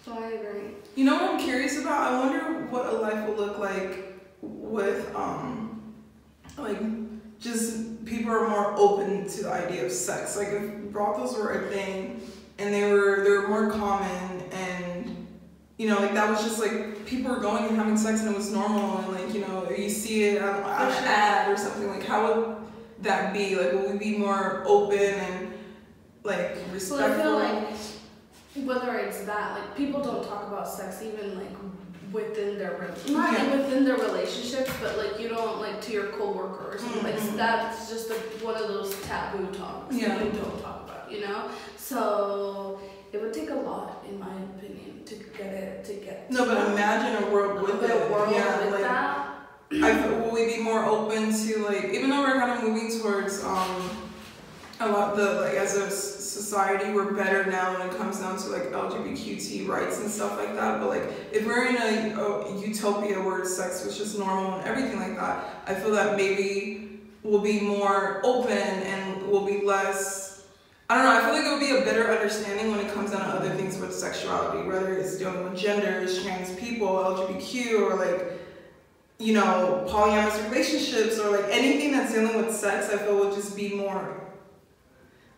So 0.05 0.13
I 0.13 0.31
agree. 0.31 0.71
You 0.95 1.05
know 1.05 1.15
what 1.15 1.35
I'm 1.35 1.39
curious 1.39 1.79
about? 1.79 2.13
I 2.13 2.19
wonder 2.19 2.67
what 2.67 2.85
a 2.87 2.97
life 2.97 3.27
will 3.27 3.35
look 3.35 3.57
like 3.57 4.21
with 4.41 5.15
um 5.15 5.93
like 6.57 6.79
just 7.39 8.05
people 8.05 8.31
are 8.31 8.47
more 8.47 8.73
open 8.77 9.27
to 9.27 9.43
the 9.43 9.51
idea 9.51 9.85
of 9.85 9.91
sex. 9.91 10.37
Like 10.37 10.49
if 10.49 10.91
brothels 10.91 11.37
were 11.37 11.51
a 11.51 11.69
thing 11.69 12.21
and 12.59 12.73
they 12.73 12.91
were 12.91 13.23
they 13.23 13.29
were 13.29 13.47
more 13.47 13.71
common 13.71 14.32
you 15.77 15.87
know 15.89 15.99
like 15.99 16.13
that 16.13 16.29
was 16.29 16.43
just 16.43 16.59
like 16.59 17.05
people 17.05 17.31
were 17.31 17.39
going 17.39 17.65
and 17.65 17.75
having 17.75 17.97
sex 17.97 18.21
and 18.21 18.29
it 18.29 18.37
was 18.37 18.51
normal 18.51 18.99
and 18.99 19.07
like 19.13 19.33
you 19.33 19.41
know 19.41 19.67
you 19.69 19.89
see 19.89 20.23
it 20.25 20.41
on, 20.41 20.63
on 20.63 20.91
For 20.91 20.97
an 20.99 21.03
ad 21.05 21.51
or 21.51 21.57
something 21.57 21.89
like 21.89 22.03
how 22.05 22.27
would 22.45 22.57
that 23.01 23.33
be 23.33 23.55
like 23.55 23.73
would 23.73 23.91
we 23.93 23.97
be 23.97 24.17
more 24.17 24.63
open 24.65 24.97
and 24.99 25.53
like 26.23 26.55
So 26.55 26.73
respectful 26.73 27.03
I 27.03 27.21
feel 27.21 27.33
like 27.39 28.67
whether 28.67 28.97
it's 28.99 29.21
that, 29.25 29.53
like 29.59 29.75
people 29.75 29.99
don't 30.03 30.23
talk 30.23 30.47
about 30.47 30.69
sex 30.69 31.01
even 31.01 31.35
like 31.39 31.49
within 32.11 32.59
their 32.59 32.77
re- 32.79 33.11
not 33.13 33.33
Yeah. 33.33 33.57
within 33.57 33.83
their 33.83 33.95
relationships, 33.97 34.71
but 34.79 34.95
like 34.95 35.19
you 35.19 35.27
don't 35.27 35.59
like 35.59 35.81
to 35.81 35.91
your 35.91 36.09
coworker 36.09 36.75
or 36.75 36.77
something. 36.77 37.01
Mhm. 37.01 37.03
Like 37.03 37.35
that's 37.35 37.89
just 37.89 38.11
a, 38.11 38.13
one 38.45 38.53
of 38.55 38.67
those 38.67 38.93
taboo 39.01 39.47
talks 39.47 39.95
Yeah. 39.95 40.09
that 40.19 40.25
you 40.25 40.31
don't 40.33 40.61
talk 40.61 40.83
about, 40.87 41.11
you 41.11 41.21
know. 41.21 41.49
So 41.77 42.79
it 43.13 43.21
would 43.21 43.31
take 43.33 43.51
a 43.51 43.55
lot, 43.55 44.03
in 44.09 44.19
my 44.19 44.33
opinion, 44.57 45.03
to 45.05 45.15
get 45.37 45.53
it 45.53 45.85
to 45.85 45.93
get. 45.93 46.29
no 46.31 46.45
but 46.45 46.71
imagine 46.71 47.23
a 47.23 47.31
world 47.31 47.61
with 47.61 47.79
with 47.79 47.89
it 47.89 48.09
a 48.09 48.11
world 48.11 48.29
yeah 48.31 48.65
with 48.65 48.71
like 48.73 48.81
that. 48.81 49.29
I 49.71 50.01
feel, 50.01 50.19
will 50.19 50.31
we 50.31 50.57
be 50.57 50.61
more 50.61 50.85
open 50.85 51.33
to 51.33 51.57
like 51.65 51.85
even 51.93 52.09
though 52.09 52.21
we're 52.21 52.39
kind 52.39 52.51
of 52.51 52.63
moving 52.63 52.99
towards 52.99 53.43
um 53.43 53.89
a 54.79 54.87
lot 54.89 55.15
the 55.15 55.41
like 55.41 55.53
as 55.53 55.75
a 55.75 55.89
society 55.89 56.91
we're 56.91 57.13
better 57.13 57.45
now 57.45 57.77
when 57.77 57.87
it 57.87 57.95
comes 57.97 58.19
down 58.19 58.37
to 58.37 58.47
like 58.49 58.71
LGBTQ 58.71 59.67
rights 59.67 59.99
and 59.99 60.09
stuff 60.09 60.37
like 60.37 60.53
that 60.55 60.79
but 60.79 60.89
like 60.89 61.03
if 61.31 61.45
we're 61.45 61.65
in 61.67 61.75
a, 61.77 62.19
a 62.19 62.59
utopia 62.59 63.21
where 63.21 63.45
sex 63.45 63.85
was 63.85 63.97
just 63.97 64.17
normal 64.17 64.55
and 64.55 64.67
everything 64.67 64.99
like 64.99 65.15
that 65.15 65.63
I 65.67 65.73
feel 65.75 65.91
that 65.91 66.17
maybe 66.17 66.99
we'll 67.23 67.41
be 67.41 67.59
more 67.59 68.21
open 68.23 68.51
and 68.51 69.27
we'll 69.27 69.45
be 69.45 69.61
less 69.65 70.32
I 70.89 70.95
don't 70.95 71.05
know 71.05 71.17
I 71.17 71.21
feel 71.23 71.33
like 71.33 71.45
it 71.45 71.51
would 71.51 71.59
be 71.59 71.81
a 71.81 71.85
better 71.85 72.11
understanding 72.11 72.71
when 72.71 72.79
it 72.85 72.93
comes 72.93 73.11
down 73.11 73.21
to 73.21 73.27
other 73.27 73.49
things 73.51 73.77
with 73.79 73.93
sexuality 73.93 74.67
whether 74.67 74.93
it's 74.93 75.17
dealing 75.17 75.43
with 75.43 75.57
genders 75.57 76.23
trans 76.23 76.53
people 76.59 76.87
LGBTQ 76.87 77.91
or 77.91 77.95
like 77.95 78.39
you 79.19 79.33
know, 79.33 79.85
polyamorous 79.87 80.43
relationships 80.49 81.17
or 81.17 81.29
like 81.37 81.45
anything 81.49 81.91
that's 81.93 82.11
dealing 82.13 82.35
with 82.35 82.53
sex, 82.53 82.89
I 82.89 82.97
feel 82.97 83.19
would 83.19 83.33
just 83.33 83.55
be 83.55 83.73
more 83.73 84.19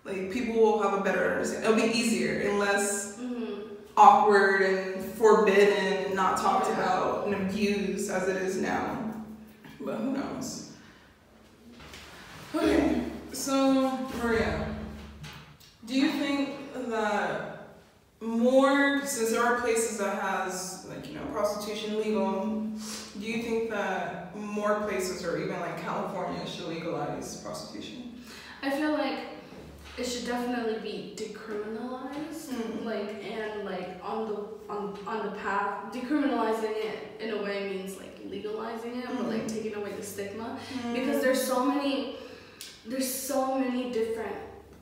like 0.06 0.32
people 0.32 0.56
will 0.56 0.82
have 0.82 0.94
a 1.00 1.02
better 1.04 1.32
understanding. 1.34 1.72
It'll 1.72 1.86
be 1.92 1.96
easier 1.96 2.40
and 2.40 2.58
less 2.58 3.18
Mhm. 3.18 3.64
awkward 3.98 4.62
and 4.62 5.14
forbidden 5.16 6.06
and 6.06 6.16
not 6.16 6.38
talked 6.38 6.68
about 6.72 7.28
and 7.28 7.36
abused 7.36 8.10
as 8.10 8.28
it 8.28 8.38
is 8.38 8.56
now. 8.58 8.98
But 9.82 9.98
who 9.98 10.14
knows? 10.14 10.70
Okay, 12.56 13.04
so 13.34 13.92
Maria, 14.24 14.68
do 15.86 15.94
you 15.94 16.10
think 16.12 16.50
that 16.90 17.68
more, 18.22 19.06
since 19.25 19.38
there 19.38 19.46
are 19.46 19.60
places 19.62 19.98
that 19.98 20.22
has 20.22 20.86
like 20.89 21.08
you 21.08 21.15
know 21.15 21.25
prostitution 21.32 21.98
legal, 21.98 22.44
do 23.20 23.25
you 23.25 23.41
think 23.41 23.70
that 23.72 24.36
more 24.38 24.82
places 24.82 25.24
or 25.25 25.38
even 25.39 25.60
like 25.60 25.82
California 25.82 26.46
should 26.48 26.67
legalize 26.67 27.38
prostitution? 27.38 28.13
I 28.62 28.70
feel 28.72 28.91
like 28.94 29.20
it 29.98 30.03
should 30.03 30.25
definitely 30.27 30.79
be 30.79 31.15
decriminalized, 31.15 32.50
Mm. 32.53 32.86
like 32.86 33.24
and 33.24 33.65
like 33.65 33.98
on 34.03 34.27
the 34.27 34.38
on 34.72 34.98
on 35.08 35.25
the 35.25 35.32
path. 35.39 35.91
Decriminalizing 35.94 36.75
it 36.89 37.00
in 37.20 37.32
a 37.32 37.41
way 37.41 37.70
means 37.75 37.98
like 37.98 38.20
legalizing 38.29 38.98
it, 39.00 39.08
but 39.08 39.27
like 39.27 39.46
Mhm. 39.48 39.53
taking 39.55 39.75
away 39.75 39.94
the 39.94 40.03
stigma 40.03 40.60
Mm. 40.84 40.94
because 40.94 41.22
there's 41.24 41.41
so 41.41 41.65
many 41.65 42.17
there's 42.88 43.12
so 43.12 43.58
many 43.58 43.89
different 43.91 44.36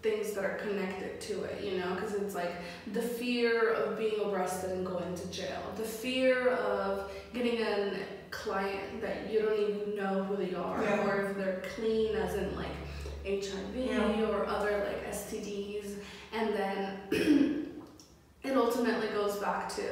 things 0.04 0.34
that 0.34 0.44
are 0.44 0.56
connected 0.56 1.20
to 1.22 1.44
it 1.44 1.64
you 1.64 1.80
know 1.80 1.96
because 1.96 2.14
it's 2.14 2.36
like 2.36 2.52
the 2.92 3.02
fear 3.02 3.72
of 3.74 3.98
being 3.98 4.20
arrested 4.30 4.72
and 4.72 4.86
going 4.86 5.16
to 5.16 5.26
jail 5.32 5.62
the 5.78 5.84
fear 5.84 6.50
of 6.50 7.10
getting 7.34 7.62
a 7.62 7.94
client 8.30 9.02
that 9.02 9.32
you 9.32 9.42
don't 9.42 9.58
even 9.60 9.96
know 9.96 10.24
who 10.26 10.36
they 10.36 10.54
are 10.54 10.84
Yeah. 10.84 11.08
or 11.08 11.30
if 11.32 11.38
they're 11.38 11.64
clean 11.76 12.16
as 12.16 12.36
in 12.36 12.54
like 12.56 12.68
hiv 13.26 13.76
Yeah. 13.76 14.26
or 14.28 14.46
other 14.46 14.86
like 14.86 15.10
stds 15.14 15.96
and 16.34 16.54
then 16.54 16.98
it 18.44 18.58
ultimately 18.58 19.08
goes 19.10 19.38
back 19.38 19.70
to 19.76 19.84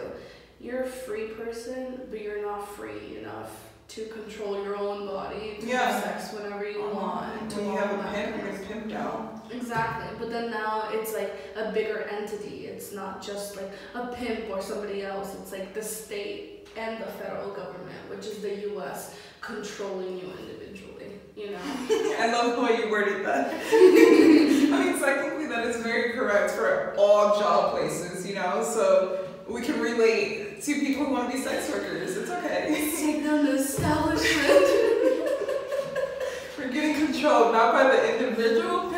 you're 0.59 0.83
a 0.83 0.87
free 0.87 1.27
person 1.27 2.01
but 2.09 2.21
you're 2.21 2.41
not 2.45 2.67
free 2.75 3.17
enough 3.17 3.51
to 3.87 4.05
control 4.07 4.61
your 4.63 4.75
own 4.77 5.05
body 5.07 5.57
to 5.61 5.67
Yeah. 5.67 5.91
have 5.91 6.03
sex 6.03 6.33
whenever 6.33 6.69
you 6.69 6.81
want 6.81 7.49
to 7.49 7.55
When 7.57 7.65
you 7.65 7.77
have 7.77 7.91
a 7.99 8.03
pimp, 8.13 8.41
you're 8.41 8.53
pimped 8.67 8.93
out. 8.95 9.30
Exactly, 9.53 10.07
but 10.17 10.29
then 10.29 10.51
now 10.51 10.89
it's 10.91 11.13
like 11.13 11.33
a 11.55 11.71
bigger 11.71 12.03
entity. 12.03 12.67
It's 12.67 12.91
not 12.91 13.21
just 13.21 13.57
like 13.57 13.71
a 13.93 14.07
pimp 14.07 14.49
or 14.49 14.61
somebody 14.61 15.03
else. 15.03 15.35
It's 15.41 15.51
like 15.51 15.73
the 15.73 15.83
state 15.83 16.67
and 16.77 17.01
the 17.01 17.07
federal 17.07 17.51
government, 17.51 18.09
which 18.09 18.25
is 18.25 18.39
the 18.39 18.55
U.S. 18.69 19.15
controlling 19.41 20.17
you 20.17 20.31
individually. 20.39 21.19
You 21.35 21.51
know. 21.51 21.59
I 22.19 22.31
love 22.31 22.55
the 22.55 22.61
way 22.61 22.83
you 22.83 22.91
worded 22.91 23.25
that. 23.25 23.53
I 23.53 24.85
mean, 24.85 24.99
technically, 24.99 25.47
that 25.47 25.65
is 25.65 25.81
very 25.81 26.13
correct 26.13 26.51
for 26.51 26.93
all 26.97 27.39
job 27.39 27.71
places, 27.71 28.27
you 28.27 28.35
know? 28.35 28.63
So 28.63 29.27
we 29.47 29.61
can 29.61 29.79
relate 29.79 30.61
to 30.63 30.73
people 30.75 31.05
who 31.05 31.13
want 31.13 31.31
to 31.31 31.37
be 31.37 31.43
sex 31.43 31.69
workers. 31.69 32.15
It's 32.15 32.29
okay. 32.29 32.91
Take 32.97 33.23
down 33.23 33.45
the 33.45 33.55
establishment. 33.55 34.47
We're 36.57 36.71
getting 36.71 37.05
controlled 37.05 37.53
not 37.53 37.73
by 37.73 37.83
the 37.83 38.17
individual 38.17 38.89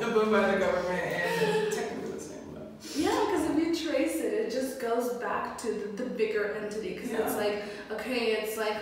by 0.00 0.50
the 0.52 0.58
government, 0.58 1.02
and 1.02 1.72
technically 1.72 2.12
the 2.12 2.20
same. 2.20 2.38
But 2.54 2.72
yeah, 2.96 3.10
because 3.26 3.50
if 3.50 3.56
you 3.84 3.88
trace 3.90 4.16
it, 4.16 4.32
it 4.32 4.50
just 4.50 4.80
goes 4.80 5.14
back 5.14 5.58
to 5.58 5.66
the, 5.72 6.02
the 6.04 6.08
bigger 6.10 6.54
entity. 6.54 6.94
Because 6.94 7.10
it's 7.10 7.36
like 7.36 7.62
okay, 7.92 8.32
it's 8.32 8.56
like 8.56 8.76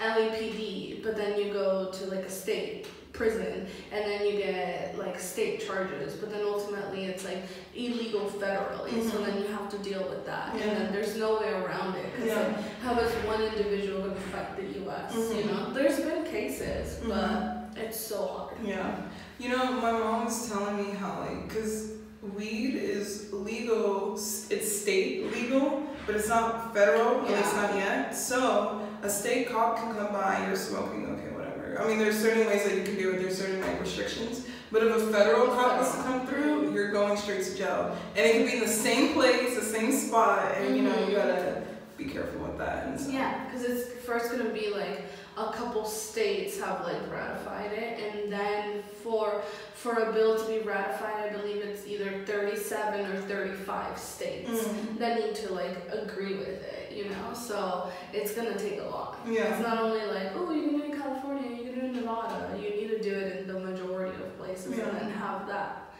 LAPD, 0.00 1.02
but 1.02 1.16
then 1.16 1.38
you 1.38 1.52
go 1.52 1.90
to 1.92 2.06
like 2.06 2.24
a 2.24 2.30
state 2.30 2.86
prison 3.12 3.66
and 3.92 4.04
then 4.04 4.24
you 4.24 4.38
get 4.38 4.96
like 4.96 5.18
state 5.18 5.66
charges 5.66 6.14
but 6.14 6.30
then 6.30 6.40
ultimately 6.42 7.04
it's 7.04 7.24
like 7.24 7.38
illegal 7.74 8.20
federally 8.30 8.92
so 9.10 9.18
Mhm. 9.18 9.26
then 9.26 9.42
you 9.42 9.46
have 9.48 9.68
to 9.68 9.78
deal 9.78 10.02
with 10.08 10.24
that 10.24 10.54
Yeah. 10.56 10.62
and 10.62 10.70
then 10.80 10.92
there's 10.92 11.16
no 11.16 11.38
way 11.38 11.50
around 11.50 11.96
it 11.96 12.06
because 12.12 12.28
Yeah. 12.28 12.38
like, 12.46 12.78
how 12.82 12.98
is 13.00 13.12
one 13.26 13.42
individual 13.42 14.02
going 14.02 14.14
to 14.14 14.20
fight 14.20 14.56
the 14.56 14.90
us 14.90 15.12
you 15.34 15.42
Mhm. 15.42 15.46
know 15.48 15.72
there's 15.74 15.98
been 16.00 16.24
cases 16.24 17.00
Mhm. 17.02 17.08
but 17.08 17.59
so 18.06 18.26
hard 18.26 18.56
Yeah. 18.64 18.94
You 19.38 19.48
know, 19.50 19.72
my 19.72 19.92
mom 19.92 20.26
was 20.26 20.48
telling 20.50 20.76
me 20.76 20.90
how, 20.92 21.20
like, 21.20 21.48
because 21.48 21.92
weed 22.36 22.74
is 22.74 23.32
legal, 23.32 24.14
it's 24.14 24.80
state 24.82 25.32
legal, 25.32 25.82
but 26.06 26.14
it's 26.14 26.28
not 26.28 26.74
federal, 26.74 27.22
at 27.22 27.30
least 27.30 27.54
not 27.56 27.74
yet. 27.74 28.14
So, 28.14 28.86
a 29.02 29.08
state 29.08 29.48
cop 29.48 29.78
can 29.78 29.94
come 29.94 30.12
by, 30.12 30.44
you're 30.46 30.56
smoking, 30.56 31.06
okay, 31.06 31.34
whatever. 31.34 31.80
I 31.82 31.88
mean, 31.88 31.98
there's 31.98 32.18
certain 32.18 32.46
ways 32.46 32.64
that 32.64 32.74
you 32.76 32.82
can 32.82 32.96
do 32.96 33.12
it, 33.12 33.20
there's 33.20 33.38
certain, 33.38 33.60
like, 33.62 33.80
restrictions. 33.80 34.46
But 34.70 34.84
if 34.84 34.94
a 34.94 35.00
federal 35.12 35.48
cop 35.48 35.78
was 35.80 35.90
to 35.96 36.02
come 36.02 36.26
through, 36.26 36.72
you're 36.74 36.92
going 36.92 37.16
straight 37.16 37.42
to 37.44 37.56
jail. 37.56 37.96
And 38.16 38.26
it 38.26 38.32
can 38.34 38.46
be 38.46 38.52
in 38.54 38.60
the 38.60 38.68
same 38.68 39.14
place, 39.14 39.56
the 39.58 39.64
same 39.64 39.90
spot, 39.90 40.54
and, 40.56 40.76
you 40.76 40.82
know, 40.82 40.96
you 41.00 41.06
Mhm. 41.06 41.16
gotta 41.16 41.62
be 41.96 42.04
careful 42.04 42.42
with 42.42 42.58
that. 42.58 42.86
And 42.86 43.00
so. 43.00 43.10
Yeah, 43.10 43.44
because 43.46 43.64
it's 43.66 44.04
first 44.04 44.30
gonna 44.30 44.50
be 44.50 44.68
like 44.70 45.04
a 45.36 45.52
couple 45.52 45.84
states 45.84 46.58
have 46.60 46.82
like 46.84 47.00
ratified 47.10 47.72
it, 47.72 47.98
and 48.00 48.32
then 48.32 48.82
for 49.02 49.42
for 49.74 49.94
a 49.94 50.12
bill 50.12 50.36
to 50.38 50.46
be 50.46 50.58
ratified, 50.60 51.30
I 51.30 51.36
believe 51.36 51.56
it's 51.56 51.86
either 51.86 52.22
thirty-seven 52.26 53.06
or 53.06 53.16
thirty-five 53.22 53.98
states 53.98 54.50
Mm. 54.50 54.98
that 54.98 55.18
need 55.20 55.34
to 55.36 55.52
like 55.52 55.76
agree 55.92 56.34
with 56.34 56.48
it. 56.62 56.92
You 56.92 57.04
know, 57.04 57.32
so 57.34 57.90
it's 58.12 58.34
gonna 58.34 58.58
take 58.58 58.80
a 58.80 58.84
lot. 58.84 59.18
Yeah. 59.26 59.44
It's 59.54 59.62
not 59.66 59.78
only 59.78 60.04
like 60.06 60.32
oh 60.34 60.52
you 60.52 60.62
can 60.68 60.78
do 60.78 60.84
it 60.84 60.90
in 60.94 61.00
California, 61.00 61.50
you 61.56 61.64
can 61.64 61.74
do 61.74 61.80
it 61.80 61.84
in 61.84 61.96
Nevada. 61.96 62.50
You 62.60 62.70
need 62.70 62.88
to 62.88 63.00
do 63.02 63.14
it 63.14 63.36
in 63.38 63.46
the 63.46 63.58
majority 63.60 64.16
of 64.22 64.36
places, 64.38 64.76
Yeah. 64.76 64.88
and 64.88 64.96
then 64.98 65.10
have 65.10 65.46
that. 65.46 65.92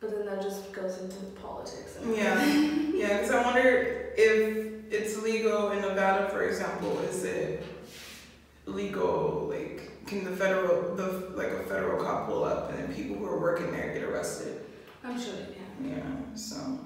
But 0.00 0.10
then 0.10 0.26
that 0.26 0.42
just 0.42 0.70
goes 0.72 0.98
into 1.00 1.16
politics. 1.42 1.96
And 2.00 2.14
Yeah. 2.16 2.44
Yeah, 2.94 3.18
because 3.18 3.30
I 3.32 3.42
wonder 3.42 4.12
if 4.16 4.92
it's 4.92 5.20
legal 5.22 5.72
in 5.72 5.80
Nevada, 5.80 6.28
for 6.28 6.44
example, 6.44 6.98
is 7.00 7.24
it 7.24 7.62
legal? 8.66 9.48
Like, 9.50 10.06
can 10.06 10.24
the 10.24 10.36
federal, 10.36 10.94
the 10.94 11.32
like 11.34 11.48
a 11.48 11.64
federal 11.64 12.02
cop 12.02 12.26
pull 12.26 12.44
up 12.44 12.70
and 12.70 12.78
then 12.78 12.94
people 12.94 13.16
who 13.16 13.26
are 13.26 13.40
working 13.40 13.72
there 13.72 13.92
get 13.94 14.02
arrested? 14.02 14.64
I'm 15.02 15.20
sure 15.20 15.34
they 15.34 15.54
can. 15.54 15.90
Yeah. 15.90 16.36
So, 16.36 16.80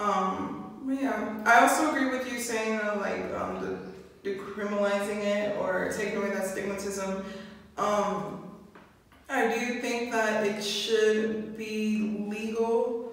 um, 0.00 0.96
yeah, 1.00 1.42
I 1.44 1.60
also 1.60 1.90
agree 1.90 2.10
with 2.10 2.30
you 2.32 2.38
saying 2.38 2.78
that 2.78 3.00
like 3.00 3.32
um 3.34 3.60
the 3.60 3.90
decriminalizing 4.28 5.24
it 5.24 5.56
or 5.56 5.92
taking 5.96 6.16
away 6.18 6.30
that 6.30 6.44
stigmatism. 6.44 7.24
Um, 7.78 8.50
I 9.28 9.56
do 9.56 9.80
think 9.80 10.12
that 10.12 10.46
it 10.46 10.62
should 10.62 11.56
be 11.56 12.26
legal, 12.28 13.12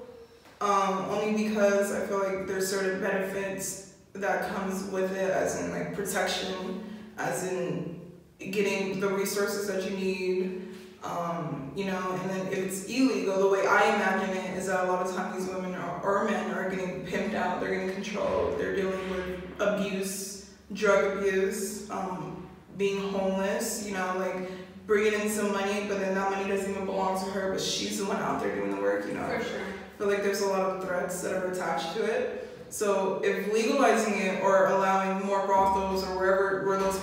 um, 0.60 1.06
only 1.10 1.50
because 1.50 1.94
I 1.94 2.06
feel 2.08 2.20
like 2.20 2.48
there's 2.48 2.68
certain 2.68 3.00
benefits 3.02 3.94
that 4.14 4.54
comes 4.56 4.86
with 4.86 5.16
it, 5.16 5.30
as 5.30 5.62
in 5.62 5.72
like 5.72 5.94
protection, 5.94 6.84
as 7.18 7.44
in 7.52 7.97
getting 8.39 9.00
the 9.00 9.08
resources 9.08 9.67
that 9.67 9.89
you 9.89 9.98
need, 9.98 10.67
um, 11.03 11.72
you 11.75 11.86
know, 11.86 12.20
and 12.22 12.29
then 12.29 12.48
if 12.48 12.58
it's 12.58 12.86
illegal, 12.86 13.39
the 13.39 13.50
way 13.50 13.67
I 13.67 13.96
imagine 13.96 14.36
it 14.36 14.58
is 14.58 14.67
that 14.67 14.86
a 14.86 14.91
lot 14.91 15.06
of 15.06 15.15
times 15.15 15.38
these 15.38 15.53
women 15.53 15.75
are, 15.75 16.01
or 16.01 16.25
men 16.25 16.51
are 16.51 16.70
getting 16.70 17.06
pimped 17.06 17.34
out, 17.34 17.60
they're 17.60 17.74
getting 17.74 17.94
controlled, 17.94 18.60
they're 18.60 18.75
dealing 18.75 19.10
with 19.10 19.60
abuse, 19.60 20.51
drug 20.74 21.17
abuse, 21.17 21.89
um, 21.89 22.48
being 22.77 23.12
homeless, 23.12 23.86
you 23.88 23.94
know, 23.94 24.15
like 24.17 24.51
bringing 24.86 25.20
in 25.20 25.29
some 25.29 25.51
money, 25.51 25.86
but 25.88 26.00
then 26.00 26.15
that 26.15 26.32
money 26.32 26.48
doesn't 26.48 26.70
even 26.70 26.86
belong 26.86 27.20
to 27.24 27.29
her, 27.32 27.51
but 27.51 27.62
she's 27.62 27.98
the 27.98 28.06
one 28.06 28.17
out 28.17 28.41
there 28.41 28.56
doing 28.56 28.72
the 28.72 28.82
work, 28.82 29.06
you 29.08 29.13
know. 29.13 29.27
For 29.27 29.44
sure. 29.44 29.60
Feel 29.98 30.08
like 30.08 30.24
there's 30.24 30.41
a 30.41 30.48
lot 30.48 30.62
of 30.62 30.84
threats 30.84 31.22
that 31.22 31.34
are 31.34 31.51
attached 31.51 31.96
to 31.96 32.03
it. 32.03 32.44
So 32.70 33.22
if 33.24 33.51
legalizing 33.51 34.20
it 34.20 34.44
or 34.44 34.67
allowing 34.67 35.25
more 35.25 35.46
brothels 35.46 36.03
or 36.03 36.17
wherever 36.17 36.67
where 36.67 36.77
those 36.77 36.97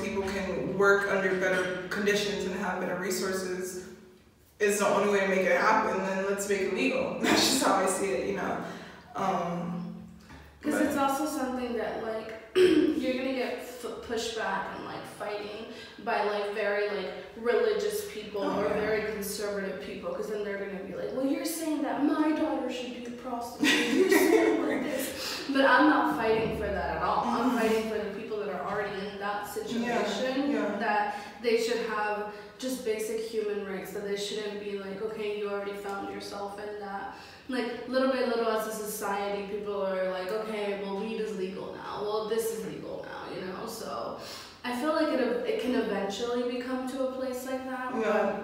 work 0.84 1.10
under 1.10 1.34
better 1.40 1.88
conditions 1.88 2.44
and 2.44 2.54
have 2.56 2.78
better 2.78 2.96
resources 2.96 3.86
is 4.60 4.78
the 4.80 4.86
only 4.86 5.10
way 5.12 5.20
to 5.20 5.28
make 5.28 5.40
it 5.40 5.58
happen, 5.58 5.96
then 6.04 6.26
let's 6.28 6.46
make 6.46 6.60
it 6.60 6.74
legal. 6.74 7.18
That's 7.22 7.42
just 7.52 7.64
how 7.64 7.76
I 7.76 7.86
see 7.86 8.08
it, 8.18 8.28
you 8.28 8.36
know. 8.36 8.58
Um, 9.16 9.96
Because 10.60 10.80
but- 10.80 10.86
it's 10.88 10.98
also 10.98 11.24
something 11.24 11.72
that 11.78 12.02
like 12.04 12.28
you're 13.02 13.14
gonna 13.20 13.32
get 13.44 13.52
f- 13.60 14.02
pushed 14.10 14.36
back 14.36 14.62
and 14.76 14.84
like 14.84 15.04
fighting 15.18 15.60
by 16.04 16.18
like 16.24 16.54
very 16.54 16.86
like 16.98 17.12
religious 17.52 17.98
people 18.12 18.42
Oh, 18.42 18.60
or 18.60 18.68
yeah. 18.68 18.80
very 18.86 19.02
conservative 19.14 19.80
people. 19.88 20.10
Because 20.10 20.28
then 20.32 20.44
they're 20.44 20.58
gonna 20.64 20.84
be 20.90 20.94
like, 21.00 21.12
well, 21.16 21.26
you're 21.26 21.46
saying 21.58 21.80
that 21.86 22.04
my 22.04 22.32
daughter 22.32 22.70
should 22.70 22.92
be 22.98 23.06
a 23.06 23.10
prostitute. 23.24 23.94
You're 23.94 24.10
saying 24.10 24.66
like 24.68 24.82
this, 24.90 25.06
but 25.50 25.64
I'm 25.64 25.86
not 25.94 26.16
fighting 26.20 26.52
for 26.60 26.68
that 26.76 26.96
at 26.98 27.02
all. 27.02 27.24
I'm 27.24 27.50
Mhm. 27.50 27.58
fighting 27.60 27.84
for 27.90 27.98
the 27.98 28.04
people 28.04 28.04
that 28.04 28.13
are 28.13 28.13
already 28.74 29.06
in 29.08 29.18
that 29.18 29.46
situation. 29.48 30.50
yeah. 30.50 30.76
That 30.78 31.16
they 31.42 31.62
should 31.62 31.86
have 31.88 32.32
just 32.58 32.84
basic 32.84 33.20
human 33.20 33.66
rights. 33.66 33.92
That 33.92 34.06
they 34.06 34.16
shouldn't 34.16 34.60
be 34.60 34.78
like, 34.78 35.00
okay, 35.02 35.38
you 35.38 35.48
already 35.48 35.74
found 35.74 36.12
yourself 36.12 36.58
in 36.58 36.80
that 36.80 37.14
like 37.48 37.88
little 37.88 38.10
by 38.10 38.20
little 38.20 38.48
as 38.48 38.66
a 38.66 38.72
society 38.72 39.46
people 39.54 39.84
are 39.84 40.10
like 40.10 40.30
okay 40.30 40.80
well 40.82 40.98
weed 40.98 41.20
is 41.20 41.36
legal 41.36 41.74
now 41.74 42.00
well 42.00 42.28
this 42.28 42.52
is 42.58 42.66
legal 42.66 43.04
now 43.04 43.34
you 43.34 43.46
know 43.46 43.66
so 43.66 44.18
i 44.64 44.74
feel 44.74 44.94
like 44.94 45.08
it, 45.08 45.20
it 45.46 45.60
can 45.60 45.74
eventually 45.74 46.50
become 46.56 46.88
to 46.88 47.08
a 47.08 47.12
place 47.12 47.44
like 47.44 47.64
that 47.66 47.92
Yeah. 47.94 48.40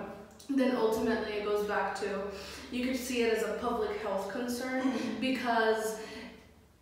but 0.48 0.56
then 0.58 0.76
ultimately 0.76 1.32
it 1.34 1.44
goes 1.44 1.66
back 1.66 1.98
to 2.00 2.24
you 2.70 2.84
could 2.84 2.96
see 2.96 3.22
it 3.22 3.32
as 3.32 3.42
a 3.44 3.54
public 3.54 3.96
health 4.02 4.30
concern 4.30 4.82
mm-hmm. 4.82 5.20
because 5.20 5.96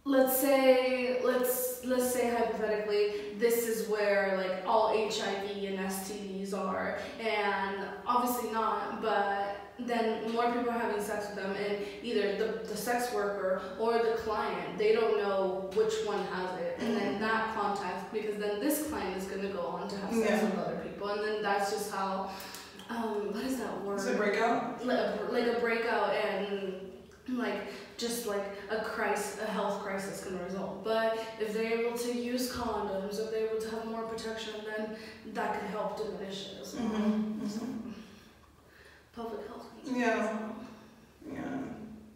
let's 0.05 0.37
say 0.37 1.21
let's 1.23 1.68
let's 1.85 2.13
say 2.13 2.31
hypothetically 2.31 3.35
this 3.39 3.67
is 3.69 3.89
where 3.89 4.37
like 4.37 4.65
all 4.67 4.89
hiv 4.89 5.19
and 5.19 5.79
stds 5.91 6.53
are 6.57 6.99
and 7.21 7.77
obviously 8.07 8.51
not 8.53 9.01
but 9.03 9.57
then 9.79 10.33
more 10.33 10.51
people 10.53 10.71
are 10.71 10.79
having 10.79 11.01
sex 11.01 11.27
with 11.29 11.37
them, 11.37 11.55
and 11.55 11.79
either 12.03 12.35
the, 12.37 12.67
the 12.67 12.77
sex 12.77 13.13
worker 13.15 13.63
or 13.79 13.93
the 13.99 14.15
client, 14.25 14.77
they 14.77 14.93
don't 14.93 15.19
know 15.19 15.71
which 15.75 15.93
one 16.05 16.19
has 16.27 16.61
it, 16.61 16.77
and 16.81 16.97
then 16.97 17.21
that 17.21 17.55
contact, 17.55 18.13
because 18.13 18.37
then 18.39 18.59
this 18.59 18.89
client 18.89 19.17
is 19.17 19.25
gonna 19.27 19.49
go 19.51 19.61
on 19.61 19.89
to 19.89 19.97
have 19.99 20.13
sex 20.13 20.31
Yeah. 20.31 20.45
with 20.47 20.59
other 20.59 20.77
people, 20.79 21.09
and 21.11 21.23
then 21.23 21.43
that's 21.43 21.71
just 21.71 21.93
how, 21.93 22.29
um, 22.91 23.33
what 23.33 23.45
is 23.45 23.59
that 23.59 23.81
word? 23.85 23.99
Is 24.01 24.07
it 24.07 24.17
breakout? 24.17 24.85
like 24.85 24.99
a, 24.99 25.29
like 25.31 25.47
a 25.47 25.61
breakout 25.61 26.13
and 26.13 26.75
like 27.29 27.69
just 27.99 28.27
like 28.27 28.45
a 28.71 28.77
crisis, 28.77 29.41
a 29.43 29.47
health 29.47 29.83
crisis 29.83 30.25
can 30.25 30.39
result. 30.45 30.85
But 30.85 31.19
if 31.41 31.53
they're 31.53 31.81
able 31.81 31.99
to 31.99 32.13
use 32.17 32.51
condoms, 32.53 33.19
if 33.21 33.31
they're 33.31 33.49
able 33.49 33.61
to 33.61 33.71
have 33.71 33.85
more 33.87 34.03
protection, 34.05 34.55
then 34.65 34.97
that 35.35 35.61
could 35.61 35.69
help 35.71 35.97
diminish 35.99 36.47
it 36.53 36.63
as 36.63 36.75
well. 36.75 36.85
Mhm, 36.85 37.51
So, 37.51 37.61
mhm. 37.61 37.93
public 39.15 39.47
health. 39.49 39.67
Yeah. 39.85 40.39
Yeah. 41.31 41.43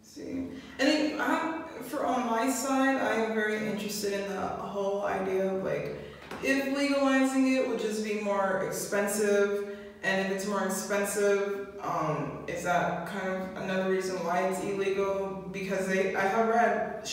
See, 0.01 0.47
I 0.79 0.83
think 0.83 1.19
I'm 1.19 1.63
for 1.83 2.05
on 2.05 2.27
my 2.27 2.49
side, 2.49 2.95
I 2.95 3.15
am 3.25 3.33
very 3.33 3.67
interested 3.67 4.13
in 4.13 4.29
the 4.33 4.41
whole 4.47 5.03
idea 5.05 5.53
of 5.53 5.63
like 5.63 5.97
if 6.41 6.75
legalizing 6.75 7.53
it 7.55 7.67
would 7.67 7.79
just 7.79 8.03
be 8.05 8.21
more 8.21 8.63
expensive, 8.65 9.77
and 10.03 10.25
if 10.27 10.31
it's 10.31 10.47
more 10.47 10.63
expensive, 10.65 11.69
um, 11.81 12.43
is 12.47 12.63
that 12.63 13.07
kind 13.07 13.27
of 13.27 13.63
another 13.63 13.89
reason 13.91 14.15
why 14.25 14.47
it's 14.47 14.61
illegal? 14.61 15.42
Because 15.53 15.87
they, 15.87 16.15
I 16.15 16.27
have 16.27 16.47
read, 16.47 17.09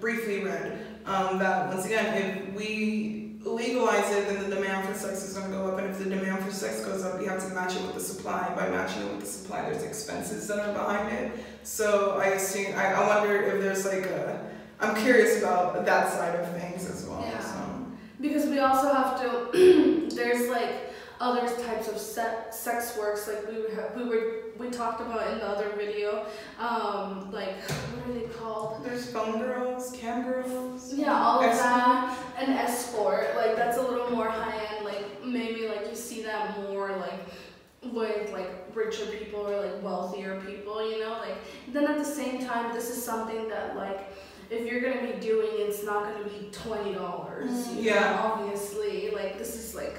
briefly 0.00 0.42
read, 0.42 0.78
um, 1.06 1.38
that 1.38 1.68
once 1.68 1.86
again, 1.86 2.14
if 2.14 2.54
we 2.54 3.36
legalize 3.44 4.10
it, 4.10 4.26
then 4.26 4.48
the 4.48 4.56
demand 4.56 4.88
for 4.88 4.94
sex 4.94 5.22
is 5.22 5.36
going 5.36 5.50
to 5.50 5.56
go 5.56 5.66
up, 5.68 5.78
and 5.78 5.90
if 5.90 5.98
the 5.98 6.04
demand 6.04 6.44
for 6.44 6.50
sex 6.50 6.84
goes 6.84 7.04
up, 7.04 7.20
you 7.20 7.28
have 7.28 7.46
to 7.46 7.54
match 7.54 7.76
it 7.76 7.82
with 7.82 7.94
the 7.94 8.00
supply. 8.00 8.52
By 8.56 8.68
matching 8.68 9.02
it 9.02 9.10
with 9.10 9.20
the 9.20 9.26
supply, 9.26 9.62
there's 9.62 9.82
expenses 9.82 10.48
that 10.48 10.58
are 10.58 10.72
behind 10.72 11.12
it. 11.12 11.32
So 11.62 12.18
I 12.18 12.26
assume, 12.28 12.74
I, 12.76 12.94
I 12.94 13.06
wonder 13.06 13.42
if 13.42 13.62
there's 13.62 13.84
like 13.84 14.06
a, 14.06 14.50
I'm 14.80 14.96
curious 15.02 15.38
about 15.38 15.84
that 15.84 16.12
side 16.12 16.38
of 16.38 16.60
things 16.60 16.88
as 16.88 17.06
well. 17.06 17.20
Yeah. 17.20 17.40
So. 17.40 17.86
Because 18.20 18.46
we 18.46 18.58
also 18.58 18.92
have 18.92 19.20
to, 19.22 20.08
there's 20.14 20.48
like 20.50 20.93
other 21.20 21.46
types 21.64 21.88
of 21.88 21.96
se- 21.98 22.46
sex 22.50 22.96
works, 22.98 23.28
like 23.28 23.46
we 23.48 23.58
were, 23.62 23.92
we 23.96 24.04
were 24.04 24.32
we 24.58 24.70
talked 24.70 25.00
about 25.00 25.32
in 25.32 25.38
the 25.38 25.46
other 25.46 25.70
video, 25.76 26.26
um, 26.58 27.30
like 27.32 27.56
what 27.70 28.08
are 28.16 28.18
they 28.20 28.26
called? 28.34 28.84
There's 28.84 29.10
phone 29.10 29.38
girls, 29.38 29.92
cam 29.98 30.24
girls. 30.24 30.92
Yeah, 30.94 31.12
all 31.18 31.40
of 31.40 31.46
Escort. 31.46 31.64
that. 31.64 32.18
An 32.38 32.50
escort, 32.52 33.36
like 33.36 33.56
that's 33.56 33.78
a 33.78 33.82
little 33.82 34.10
more 34.10 34.28
high 34.28 34.74
end. 34.76 34.84
Like 34.84 35.24
maybe 35.24 35.68
like 35.68 35.88
you 35.88 35.96
see 35.96 36.22
that 36.22 36.58
more 36.68 36.90
like 36.96 37.20
with 37.92 38.32
like 38.32 38.50
richer 38.74 39.06
people 39.06 39.40
or 39.46 39.60
like 39.64 39.82
wealthier 39.82 40.40
people, 40.46 40.88
you 40.90 41.00
know. 41.00 41.12
Like 41.12 41.36
then 41.68 41.86
at 41.86 41.98
the 41.98 42.04
same 42.04 42.44
time, 42.44 42.74
this 42.74 42.90
is 42.90 43.02
something 43.02 43.48
that 43.48 43.76
like 43.76 44.12
if 44.50 44.70
you're 44.70 44.80
gonna 44.80 45.12
be 45.12 45.18
doing, 45.20 45.48
it's 45.54 45.84
not 45.84 46.04
gonna 46.12 46.28
be 46.28 46.48
twenty 46.52 46.92
dollars. 46.94 47.50
Mm, 47.50 47.82
you 47.82 47.90
know, 47.90 47.96
yeah. 47.96 48.20
obviously, 48.22 49.10
like 49.10 49.38
this 49.38 49.54
is 49.54 49.74
like 49.74 49.96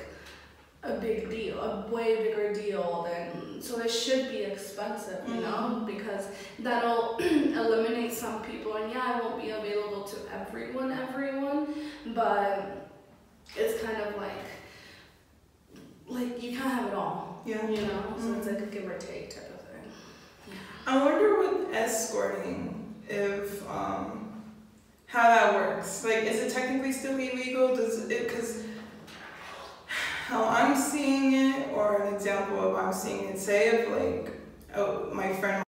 a 0.85 0.93
big 0.99 1.29
deal, 1.29 1.59
a 1.59 1.87
way 1.91 2.15
bigger 2.23 2.53
deal 2.53 3.07
than 3.09 3.61
so 3.61 3.79
it 3.79 3.89
should 3.89 4.29
be 4.29 4.39
expensive, 4.43 5.27
you 5.27 5.35
know, 5.41 5.83
because 5.85 6.27
that'll 6.59 7.17
eliminate 7.19 8.13
some 8.13 8.43
people 8.43 8.75
and 8.75 8.91
yeah, 8.91 9.17
it 9.17 9.23
won't 9.23 9.41
be 9.41 9.49
available 9.49 10.03
to 10.03 10.17
everyone, 10.33 10.91
everyone, 10.91 11.73
but 12.13 12.89
it's 13.55 13.81
kind 13.83 13.97
of 14.01 14.15
like 14.17 14.31
like 16.07 16.41
you 16.41 16.51
can't 16.51 16.71
have 16.71 16.87
it 16.87 16.93
all, 16.93 17.41
Yeah. 17.45 17.67
you 17.67 17.81
know, 17.81 18.15
so 18.19 18.33
it's 18.35 18.47
like 18.47 18.59
a 18.59 18.65
give 18.67 18.87
or 18.87 18.97
take 18.97 19.33
type 19.33 19.49
of 19.55 19.61
thing. 19.61 19.91
Yeah. 20.47 20.53
I 20.85 21.03
wonder 21.03 21.39
with 21.39 21.73
escorting 21.73 22.93
if 23.09 23.67
um 23.69 24.21
how 25.07 25.29
that 25.29 25.53
works. 25.53 26.03
Like, 26.03 26.23
is 26.23 26.39
it 26.41 26.53
technically 26.53 26.91
still 26.91 27.13
illegal? 27.17 27.75
Does 27.75 28.03
it 28.09 28.27
because 28.27 28.64
how 30.25 30.43
I'm 30.45 30.75
seeing 30.75 31.33
it, 31.33 31.69
or 31.75 32.01
an 32.01 32.15
example 32.15 32.59
of 32.59 32.75
I'm 32.75 32.91
seeing 32.93 33.25
it. 33.25 33.37
Say 33.37 33.67
if 33.67 33.89
like 33.89 34.35
oh 34.75 35.11
my 35.13 35.31
friend 35.33 35.63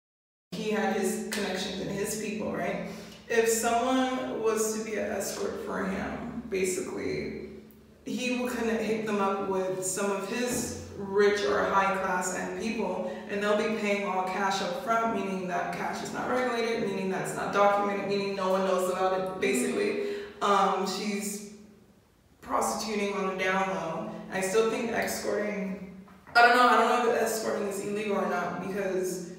he 0.51 0.71
had 0.71 0.95
his 0.95 1.31
connections 1.33 1.81
and 1.81 1.91
his 1.91 2.21
people, 2.21 2.55
right? 2.55 2.89
If 3.31 3.49
someone 3.49 4.43
was 4.43 4.79
to 4.79 4.85
be 4.85 4.97
an 4.97 5.11
escort 5.11 5.65
for 5.65 5.87
him, 5.87 6.43
basically, 6.51 7.49
he 8.05 8.39
will 8.39 8.51
kind 8.51 8.69
of 8.69 8.79
hit 8.79 9.07
them 9.07 9.23
up 9.23 9.49
with 9.49 9.87
some 9.87 10.11
of 10.11 10.29
his 10.29 10.87
rich 10.99 11.43
or 11.47 11.65
high 11.65 11.97
class 11.97 12.37
end 12.37 12.61
people, 12.61 13.11
and 13.31 13.43
they'll 13.43 13.57
be 13.57 13.79
paying 13.79 14.07
all 14.07 14.25
cash 14.25 14.61
up 14.61 14.85
front, 14.85 15.17
meaning 15.17 15.49
that 15.49 15.75
cash 15.75 16.03
is 16.03 16.13
not 16.13 16.29
regulated, 16.29 16.87
meaning 16.87 17.11
that's 17.11 17.35
not 17.35 17.55
documented, 17.55 18.07
meaning 18.07 18.37
no 18.37 18.51
one 18.51 18.67
knows 18.67 18.91
about 18.91 19.19
it. 19.19 19.41
Basically, 19.41 20.09
um, 20.43 20.87
she's 20.87 21.55
prostituting 22.43 23.15
on 23.15 23.29
the 23.29 23.43
down 23.43 23.71
low. 23.71 24.12
I 24.33 24.41
still 24.41 24.71
think 24.71 24.91
escorting. 24.93 25.95
I 26.35 26.47
don't 26.49 26.57
know. 26.57 26.69
I 26.69 26.79
don't 26.79 27.07
know 27.07 27.13
if 27.15 27.23
escorting 27.23 27.69
is 27.69 27.85
illegal 27.87 28.17
or 28.17 28.29
not 28.29 28.67
because 28.67 29.33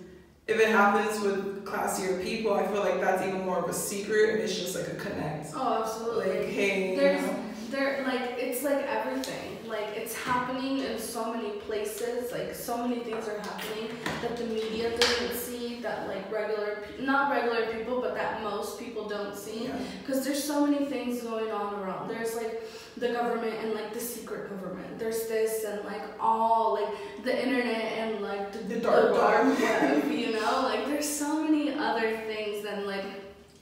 if 0.47 0.60
it 0.60 0.69
happens 0.69 1.19
with 1.21 1.65
classier 1.65 2.21
people, 2.21 2.53
I 2.53 2.67
feel 2.67 2.82
like 2.82 3.01
that's 3.01 3.23
even 3.25 3.45
more 3.45 3.58
of 3.60 3.69
a 3.69 3.73
secret, 3.73 4.32
and 4.32 4.39
it's 4.39 4.56
just 4.56 4.75
like 4.75 4.88
a 4.88 4.95
connect. 4.95 5.51
Oh, 5.56 5.82
absolutely. 5.84 6.39
Like, 6.39 6.49
hey, 6.49 6.91
you 6.91 6.95
There's 6.99 7.21
know. 7.21 7.36
there 7.71 8.03
like 8.06 8.36
it's 8.38 8.63
like 8.63 8.86
everything. 8.86 9.58
Like 9.67 9.88
it's 9.95 10.13
happening 10.13 10.79
in 10.79 10.99
so 10.99 11.34
many 11.34 11.51
places. 11.62 12.32
Like 12.32 12.53
so 12.53 12.88
many 12.88 13.01
things 13.01 13.27
are 13.27 13.39
happening 13.39 13.89
that 14.21 14.38
the 14.38 14.45
media 14.45 14.95
doesn't 14.95 15.34
see. 15.36 15.79
That 15.82 16.08
like 16.08 16.32
regular, 16.32 16.84
pe- 16.97 17.03
not 17.03 17.32
regular 17.32 17.65
people, 17.73 17.99
but 17.99 18.13
that 18.13 18.43
most 18.43 18.79
people 18.79 19.10
don't 19.10 19.36
see. 19.36 19.65
Yeah. 19.65 19.75
Because 20.06 20.23
there's 20.23 20.43
so 20.43 20.65
many 20.67 20.86
things 20.86 21.21
going 21.23 21.49
on 21.51 21.73
around. 21.82 22.10
There's 22.10 22.36
like 22.36 22.62
the 22.97 23.10
government 23.10 23.56
and 23.62 23.73
like 23.73 23.93
the 23.93 23.99
secret 23.99 24.49
government. 24.49 24.99
There's 24.99 25.27
this 25.27 25.63
and 25.63 25.84
like 25.86 26.01
all 26.19 26.73
like 26.73 27.23
the 27.23 27.43
internet 27.45 27.91
and 27.93 28.21
like 28.21 28.51
the, 28.53 28.60
The 28.75 28.79
dark 28.82 29.12
web. 29.13 29.58
web. 29.60 30.03
You 30.12 30.34
know, 30.34 30.62
like 30.63 30.86
there's 30.88 31.08
so 31.10 31.43
many 31.43 31.73
other 31.73 32.17
things 32.27 32.63
than 32.63 32.86
like 32.86 33.06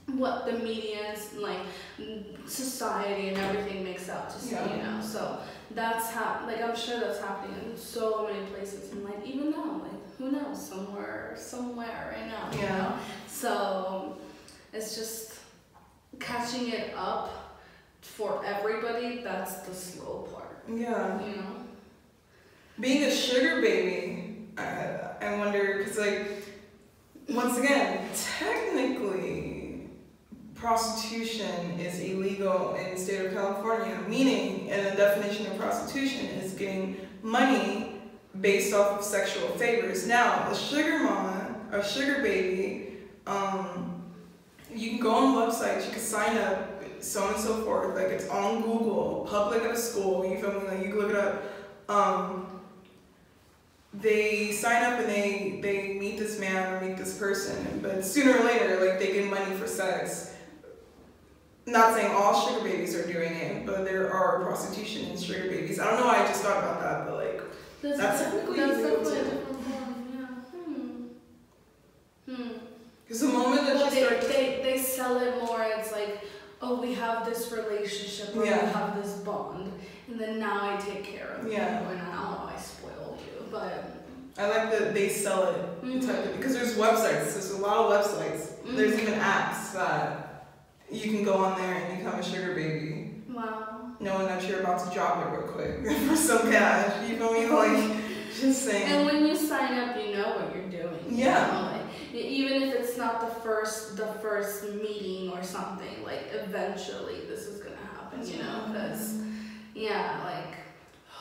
what 0.08 0.46
the 0.46 0.54
media 0.54 1.14
is 1.14 1.34
like 1.36 1.60
society 2.46 3.30
and 3.30 3.38
everything 3.38 3.84
makes 3.84 4.10
out 4.10 4.30
to 4.30 4.40
see. 4.40 4.52
Yeah. 4.56 4.76
You 4.76 4.84
know, 4.84 5.02
so 5.02 5.40
that's 5.74 6.10
how 6.12 6.44
like 6.46 6.62
I'm 6.62 6.76
sure 6.76 7.00
that's 7.00 7.20
happening 7.22 7.56
in 7.72 7.78
so 7.78 8.28
many 8.32 8.46
places 8.48 8.92
and 8.92 9.04
like 9.06 9.26
even 9.26 9.52
now 9.52 9.82
like 9.84 10.18
who 10.18 10.32
knows 10.32 10.68
somewhere 10.68 11.36
somewhere 11.38 12.14
right 12.16 12.28
now. 12.28 12.50
You 12.52 12.64
Yeah. 12.66 12.78
know, 12.78 12.94
so 13.28 14.18
it's 14.74 14.96
just 14.96 15.40
catching 16.20 16.70
it 16.70 16.94
up 16.96 17.51
for 18.16 18.44
everybody, 18.46 19.22
that's 19.24 19.56
the 19.68 19.74
slow 19.74 20.28
part, 20.34 20.64
Yeah. 20.68 21.20
you 21.26 21.36
know? 21.38 21.56
Being 22.80 23.04
a 23.04 23.12
sugar 23.12 23.62
baby, 23.62 24.48
I, 24.58 24.98
I 25.22 25.38
wonder, 25.38 25.78
because, 25.80 25.98
like, 25.98 26.28
once 27.30 27.58
again, 27.58 28.08
technically, 28.40 29.88
prostitution 30.56 31.80
is 31.80 32.00
illegal 32.00 32.76
in 32.76 32.94
the 32.96 33.00
state 33.00 33.26
of 33.26 33.34
California, 33.34 33.98
meaning, 34.08 34.70
and 34.70 34.86
the 34.88 34.96
definition 34.96 35.48
of 35.48 35.58
prostitution 35.58 36.26
is 36.42 36.54
getting 36.54 36.98
money 37.24 37.96
based 38.40 38.74
off 38.74 39.00
of 39.00 39.06
sexual 39.06 39.48
favors. 39.50 40.08
Now, 40.08 40.50
a 40.52 40.56
sugar 40.56 41.00
mama, 41.00 41.56
a 41.72 41.84
sugar 41.84 42.22
baby, 42.22 42.98
um, 43.28 44.04
you 44.74 44.92
can 44.92 45.00
go 45.00 45.12
on 45.12 45.36
websites, 45.50 45.86
you 45.86 45.92
can 45.92 46.00
sign 46.02 46.38
up, 46.38 46.68
so 47.02 47.24
on 47.24 47.34
and 47.34 47.44
so 47.44 47.62
forth. 47.64 47.96
Like 47.96 48.08
it's 48.08 48.28
on 48.30 48.62
Google, 48.62 49.28
public 49.30 49.64
at 49.64 49.72
a 49.72 49.78
school. 49.78 50.26
You 50.26 50.38
feel 50.40 50.60
me? 50.62 50.68
Like 50.68 50.80
you 50.86 50.90
can 50.92 50.98
look 51.00 51.10
it 51.12 51.16
up. 51.16 51.44
Um, 51.90 52.48
they 53.94 54.52
sign 54.54 54.84
up 54.84 55.00
and 55.00 55.10
they 55.10 55.60
they 55.62 55.94
meet 56.00 56.18
this 56.18 56.40
man 56.40 56.74
or 56.74 56.88
meet 56.88 56.98
this 56.98 57.18
person, 57.18 57.80
but 57.82 58.06
sooner 58.06 58.38
or 58.40 58.44
later, 58.46 58.86
like 58.86 59.00
they 59.00 59.14
get 59.14 59.30
money 59.30 59.54
for 59.56 59.68
sex. 59.68 60.34
Not 61.68 61.94
saying 61.94 62.12
all 62.14 62.48
sugar 62.48 62.64
babies 62.64 62.96
are 62.96 63.06
doing 63.06 63.34
it, 63.34 63.66
but 63.66 63.86
there 63.86 64.12
are 64.12 64.42
prostitution 64.44 65.10
and 65.12 65.20
sugar 65.20 65.48
babies. 65.48 65.80
I 65.80 65.90
don't 65.92 66.00
know 66.00 66.08
why 66.08 66.24
I 66.24 66.28
just 66.28 66.42
thought 66.42 66.58
about 66.58 66.80
that, 66.82 67.06
but 67.06 67.16
like 67.16 67.42
That's, 67.82 67.98
That's 68.00 68.22
technically 68.24 68.58
that's 68.60 68.78
illegal 68.80 69.04
too. 69.06 69.46
yeah. 69.70 70.28
Hmm. 70.66 72.34
Hmm. 72.34 72.50
because 73.04 73.22
the 73.22 73.28
moment 73.28 73.68
that 73.68 73.76
Well, 73.76 73.86
you 73.86 73.92
they, 73.92 74.06
start, 74.06 74.22
they, 74.22 74.60
they 74.64 74.78
sell 74.80 75.18
it 75.22 75.36
more, 75.44 75.62
it's 75.64 75.92
like, 75.92 76.24
oh, 76.62 76.82
we 76.82 76.94
have 76.94 77.26
this 77.26 77.52
relationship, 77.52 78.36
or 78.36 78.46
Yeah. 78.46 78.66
we 78.66 78.72
have 78.72 79.02
this 79.04 79.14
bond, 79.18 79.72
and 80.08 80.20
then 80.20 80.40
now 80.40 80.60
I 80.62 80.78
take 80.80 81.04
care 81.04 81.38
of 81.40 81.52
Yeah. 81.52 81.82
you, 81.82 81.90
and 81.90 82.02
I, 82.02 82.06
oh, 82.14 82.52
I 82.56 82.60
spoiled 82.60 83.20
you, 83.20 83.46
but... 83.52 83.98
I 84.38 84.48
like 84.48 84.72
that 84.72 84.94
they 84.94 85.10
sell 85.10 85.50
it 85.50 85.84
mm-hmm. 85.84 86.00
type 86.00 86.26
of, 86.26 86.38
because 86.38 86.54
there's 86.54 86.76
websites. 86.78 87.34
There's 87.34 87.52
a 87.52 87.58
lot 87.58 87.78
of 87.78 87.92
websites. 87.92 88.56
There's 88.76 88.94
mm-hmm. 88.94 89.02
even 89.08 89.20
apps 89.20 89.74
that 89.74 90.46
you 90.90 91.10
can 91.12 91.24
go 91.24 91.36
on 91.36 91.60
there 91.60 91.74
and 91.74 91.98
become 91.98 92.20
a 92.20 92.24
sugar 92.24 92.54
baby, 92.56 93.16
Wow. 93.30 93.92
knowing 94.00 94.28
that 94.28 94.48
you're 94.48 94.60
about 94.62 94.86
to 94.88 94.94
drop 94.94 95.26
it 95.26 95.38
real 95.38 95.48
quick 95.50 95.86
for 96.08 96.16
some 96.16 96.52
cash. 96.52 97.10
You 97.10 97.18
feel 97.18 97.34
me? 97.34 97.48
Like 97.48 98.02
just 98.40 98.64
saying. 98.66 98.92
And 98.92 99.06
when 99.06 99.26
you 99.26 99.36
sign 99.36 99.78
up, 99.78 99.96
you 99.98 100.14
know 100.16 100.30
what 100.36 100.56
you're 100.56 100.70
doing. 100.70 101.00
you 101.10 101.26
Yeah. 101.26 101.48
know, 101.48 101.62
like, 101.62 101.71
e- 101.71 101.71
even 102.14 102.64
if 102.64 102.74
it's 102.76 102.98
not 102.98 103.20
the 103.22 103.42
first 103.42 103.98
the 103.98 104.08
first 104.22 104.64
meeting 104.76 105.32
or 105.32 105.44
something, 105.44 106.04
like 106.04 106.28
eventually 106.34 107.22
this 107.28 107.48
is 107.48 107.62
gonna 107.62 107.76
happen, 107.94 108.28
you 108.28 108.42
know, 108.44 108.66
because 108.68 109.22
yeah, 109.74 110.22
like 110.26 110.56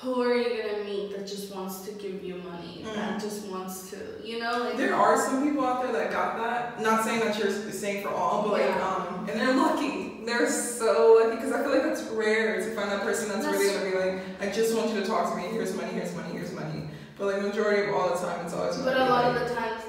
who 0.00 0.22
are 0.22 0.34
you 0.34 0.62
gonna 0.62 0.84
meet 0.84 1.14
that 1.14 1.26
just 1.26 1.54
wants 1.54 1.82
to 1.82 1.92
give 1.92 2.24
you 2.24 2.36
money, 2.36 2.82
that 2.94 3.20
just 3.20 3.46
wants 3.48 3.90
to, 3.90 3.96
you 4.24 4.38
know, 4.40 4.64
like 4.64 4.76
There 4.76 4.94
are 4.94 5.18
some 5.18 5.46
people 5.46 5.64
out 5.64 5.82
there 5.82 5.92
that 5.92 6.10
got 6.10 6.38
that. 6.38 6.80
Not 6.80 7.04
saying 7.04 7.20
that 7.20 7.38
you're 7.38 7.52
saying 7.70 8.02
for 8.02 8.08
all, 8.08 8.42
but 8.42 8.52
like, 8.52 8.76
um, 8.76 9.28
and 9.28 9.38
they're 9.40 9.54
lucky. 9.54 10.22
They're 10.24 10.50
so 10.50 11.18
lucky 11.20 11.36
because 11.36 11.52
I 11.52 11.62
feel 11.62 11.72
like 11.72 11.82
that's 11.82 12.02
rare 12.12 12.56
to 12.60 12.74
find 12.74 12.90
that 12.90 13.02
person 13.02 13.28
that's, 13.28 13.44
really 13.46 13.66
That's- 13.66 13.92
gonna 13.94 14.06
be 14.06 14.16
like, 14.16 14.22
I 14.40 14.52
just 14.52 14.74
want 14.76 14.90
you 14.92 15.00
to 15.00 15.06
talk 15.06 15.30
to 15.32 15.36
me. 15.36 15.48
Here's 15.48 15.74
money. 15.74 15.92
Here's 15.92 16.14
money. 16.14 16.32
Here's 16.32 16.52
money. 16.52 16.88
But 17.18 17.34
like 17.34 17.42
majority 17.42 17.88
of 17.88 17.94
all 17.94 18.08
the 18.08 18.16
time, 18.16 18.44
it's 18.46 18.54
always. 18.54 18.78
But 18.78 18.96
a 18.96 19.00
lot 19.04 19.26
like, 19.34 19.42
of 19.42 19.48
the 19.48 19.54
times, 19.54 19.79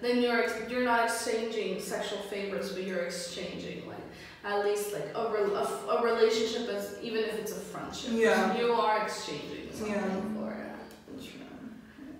then 0.00 0.20
you're 0.22 0.42
ex- 0.44 0.70
you're 0.70 0.84
not 0.84 1.04
exchanging 1.04 1.80
sexual 1.80 2.18
favors, 2.30 2.72
but 2.72 2.84
you're 2.84 3.04
exchanging 3.04 3.86
like 3.86 3.96
at 4.44 4.64
least 4.64 4.92
like 4.92 5.08
a, 5.14 5.30
re- 5.32 5.52
a, 5.54 5.62
f- 5.62 5.84
a 5.88 6.02
relationship 6.04 6.68
as 6.68 6.96
even 7.02 7.24
if 7.24 7.34
it's 7.34 7.52
a 7.52 7.60
friendship. 7.60 8.10
Yeah. 8.14 8.56
You 8.56 8.72
are 8.72 9.02
exchanging 9.02 9.72
something 9.72 9.92
Yeah. 9.94 10.20
for 10.40 10.52
it. 10.52 10.62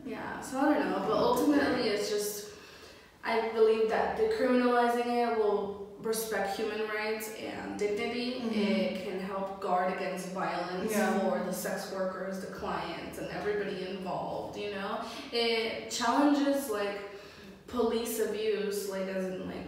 Yeah. 0.04 0.40
So 0.40 0.60
I 0.60 0.74
don't 0.74 0.90
know, 0.90 1.04
but 1.08 1.16
ultimately 1.16 1.88
it's 1.88 2.08
just 2.10 2.50
I 3.24 3.48
believe 3.48 3.88
that 3.88 4.16
decriminalizing 4.18 5.06
it 5.06 5.36
will 5.38 5.88
respect 6.00 6.56
human 6.56 6.82
rights 6.88 7.32
and 7.42 7.76
dignity. 7.76 8.40
Mhm. 8.44 8.56
It 8.56 9.04
can 9.04 9.18
help 9.18 9.60
guard 9.60 9.92
against 9.96 10.28
violence 10.28 10.92
Yeah. 10.92 11.18
for 11.18 11.42
the 11.44 11.52
sex 11.52 11.90
workers, 11.92 12.40
the 12.40 12.46
clients, 12.46 13.18
and 13.18 13.28
everybody 13.32 13.88
involved. 13.88 14.56
You 14.56 14.70
know, 14.72 15.00
it 15.32 15.90
challenges 15.90 16.70
like 16.70 17.00
police 17.66 18.20
abuse, 18.20 18.88
like 18.88 19.08
as 19.08 19.24
in 19.26 19.46
like 19.46 19.66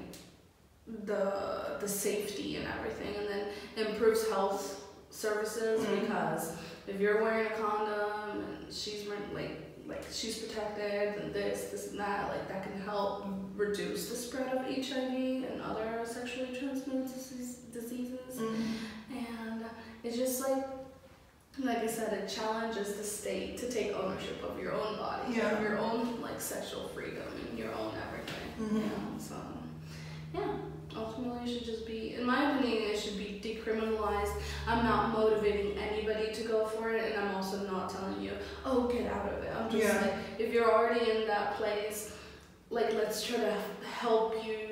the 1.05 1.77
the 1.81 1.89
safety 1.89 2.57
and 2.57 2.67
everything, 2.79 3.15
and 3.17 3.29
then 3.29 3.87
improves 3.89 4.29
health 4.29 4.85
services 5.11 5.81
Mhm. 5.85 6.01
because 6.01 6.53
if 6.87 7.01
you're 7.01 7.23
wearing 7.23 7.47
a 7.47 7.51
condom 7.51 8.45
and 8.45 8.73
she's 8.73 9.07
wearing- 9.09 9.35
like 9.35 9.65
like 9.87 10.05
she's 10.13 10.39
protected 10.39 11.23
and 11.23 11.33
this 11.33 11.71
this 11.71 11.91
and 11.91 11.99
that 12.01 12.29
like 12.29 12.47
that 12.49 12.63
can 12.63 12.79
help 12.83 13.25
reduce 13.57 14.11
the 14.11 14.17
spread 14.17 14.53
of 14.55 14.61
HIV 14.67 15.45
and 15.51 15.63
other 15.63 16.03
sexually 16.05 16.55
transmitted 16.55 17.07
disease, 17.13 17.57
diseases 17.73 18.37
Mm. 18.37 18.63
and 19.11 19.65
it's 20.05 20.17
just 20.17 20.43
like 20.47 20.67
like 21.63 21.79
I 21.79 21.87
said, 21.87 22.13
it 22.13 22.29
challenges 22.29 22.95
the 22.97 23.05
state 23.05 23.57
to 23.59 23.71
take 23.71 23.93
ownership 23.93 24.43
of 24.45 24.61
your 24.61 24.73
own 24.73 24.97
body, 24.97 25.35
Yeah. 25.35 25.57
of 25.57 25.63
your 25.63 25.79
own 25.79 26.21
like 26.21 26.41
sexual 26.41 26.89
freedom 26.89 27.23
and 27.51 27.59
your 27.59 27.73
own 27.75 27.93
everything. 28.07 28.49
Mhm. 28.61 28.75
You 28.75 28.81
know, 28.81 29.19
so 29.19 29.35
yeah. 30.35 30.53
Ultimately, 30.97 31.51
it 31.51 31.55
should 31.59 31.65
just 31.67 31.87
be, 31.87 32.15
in 32.15 32.25
my 32.25 32.57
opinion, 32.57 32.91
it 32.91 32.99
should 32.99 33.19
be 33.19 33.41
decriminalized. 33.45 34.33
I'm 34.67 34.85
not 34.85 35.11
motivating 35.13 35.77
anybody 35.79 36.33
to 36.33 36.43
go 36.45 36.65
for 36.67 36.91
it, 36.91 37.13
and 37.13 37.21
I'm 37.29 37.35
also 37.37 37.59
not 37.71 37.89
telling 37.91 38.21
you, 38.21 38.33
oh, 38.65 38.89
get 38.89 39.07
out 39.13 39.31
of 39.33 39.43
it. 39.45 39.53
I'm 39.55 39.71
just 39.71 39.85
Yeah. 39.85 40.01
like, 40.01 40.15
if 40.39 40.53
you're 40.53 40.71
already 40.73 41.11
in 41.11 41.27
that 41.29 41.55
place, 41.57 42.13
like 42.71 42.93
let's 42.95 43.23
try 43.27 43.37
to 43.39 43.55
help 44.01 44.45
you 44.45 44.68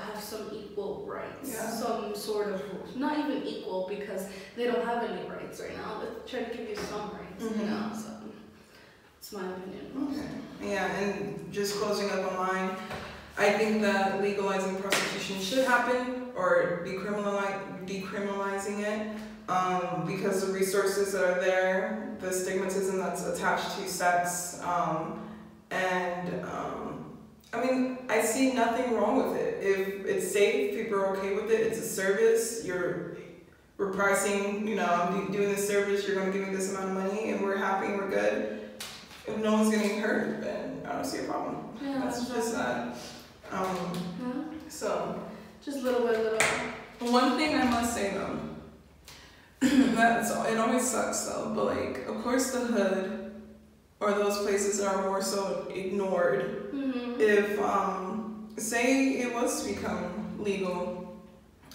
have 0.00 0.22
some 0.22 0.48
equal 0.52 1.04
rights, 1.06 1.50
Yeah. 1.52 1.70
some 1.70 2.14
sort 2.14 2.48
of 2.48 2.62
not 2.96 3.18
even 3.18 3.42
equal 3.44 3.86
because 3.88 4.26
they 4.56 4.64
don't 4.66 4.84
have 4.84 5.02
any 5.04 5.28
rights 5.28 5.60
right 5.60 5.76
now. 5.76 6.00
But 6.00 6.26
try 6.26 6.40
to 6.44 6.56
give 6.56 6.68
you 6.68 6.76
some 6.76 7.10
rights, 7.10 7.42
Mhm. 7.44 7.58
you 7.60 7.66
know. 7.66 7.90
So 7.94 8.10
it's 9.18 9.32
my 9.32 9.42
opinion. 9.48 10.10
Okay. 10.12 10.70
Yeah, 10.72 10.86
and 10.86 11.52
just 11.52 11.76
closing 11.80 12.10
up 12.10 12.32
on 12.32 12.36
mine, 12.48 12.70
I 13.38 13.50
think 13.58 13.82
that 13.82 14.20
legalizing 14.20 14.76
prostitution 14.76 15.40
should 15.40 15.64
happen 15.66 16.32
or 16.36 16.82
decriminalizing 16.84 18.80
it 18.80 19.16
um, 19.48 20.04
because 20.06 20.46
the 20.46 20.52
resources 20.52 21.12
that 21.12 21.24
are 21.24 21.40
there, 21.40 22.14
the 22.20 22.28
stigmatism 22.28 22.96
that's 22.98 23.24
attached 23.26 23.76
to 23.78 23.88
sex, 23.88 24.60
um, 24.64 25.18
and 25.70 26.44
um, 26.44 26.81
I 27.52 27.60
mean, 27.64 27.98
I 28.08 28.22
see 28.22 28.52
nothing 28.52 28.94
wrong 28.94 29.16
with 29.30 29.40
it. 29.40 29.58
If 29.62 30.06
it's 30.06 30.32
safe, 30.32 30.74
people 30.74 30.98
are 30.98 31.16
okay 31.16 31.34
with 31.34 31.50
it, 31.50 31.60
it's 31.60 31.78
a 31.78 31.86
service, 31.86 32.64
you're 32.64 33.16
we're 33.78 33.90
pricing, 33.92 34.66
you 34.68 34.76
know, 34.76 34.84
I'm 34.86 35.32
doing 35.32 35.48
this 35.50 35.66
service, 35.66 36.06
you're 36.06 36.16
gonna 36.16 36.30
give 36.32 36.46
me 36.48 36.54
this 36.54 36.70
amount 36.74 36.96
of 36.96 37.04
money, 37.04 37.30
and 37.30 37.42
we're 37.42 37.56
happy 37.56 37.86
and 37.86 37.96
we're 37.98 38.10
good. 38.10 38.60
If 39.26 39.36
no 39.38 39.52
one's 39.52 39.70
getting 39.70 40.00
hurt, 40.00 40.40
then 40.40 40.82
I 40.86 40.92
don't 40.92 41.04
see 41.04 41.18
a 41.20 41.24
problem. 41.24 41.56
Yeah, 41.82 41.98
That's 42.04 42.28
just 42.28 42.52
that. 42.54 42.96
Um, 43.50 43.92
Yeah. 44.20 44.42
so, 44.68 45.20
Just 45.64 45.78
little 45.82 46.06
bit, 46.06 46.18
little. 46.18 47.12
one 47.12 47.36
thing 47.36 47.54
I 47.54 47.64
must 47.64 47.94
say 47.94 48.14
though, 48.14 48.38
that's 49.60 50.30
it 50.30 50.58
always 50.58 50.88
sucks 50.88 51.26
though, 51.26 51.52
but 51.54 51.66
like, 51.66 52.06
of 52.08 52.22
course, 52.22 52.50
the 52.52 52.60
hood 52.60 53.21
or 54.02 54.12
those 54.12 54.38
places 54.38 54.80
are 54.80 55.02
more 55.02 55.22
so 55.22 55.70
ignored. 55.74 56.72
Mm-hmm. 56.74 57.20
If, 57.20 57.60
um, 57.60 58.48
say 58.56 59.20
it 59.20 59.32
was 59.32 59.62
to 59.62 59.74
become 59.74 60.36
legal, 60.38 61.16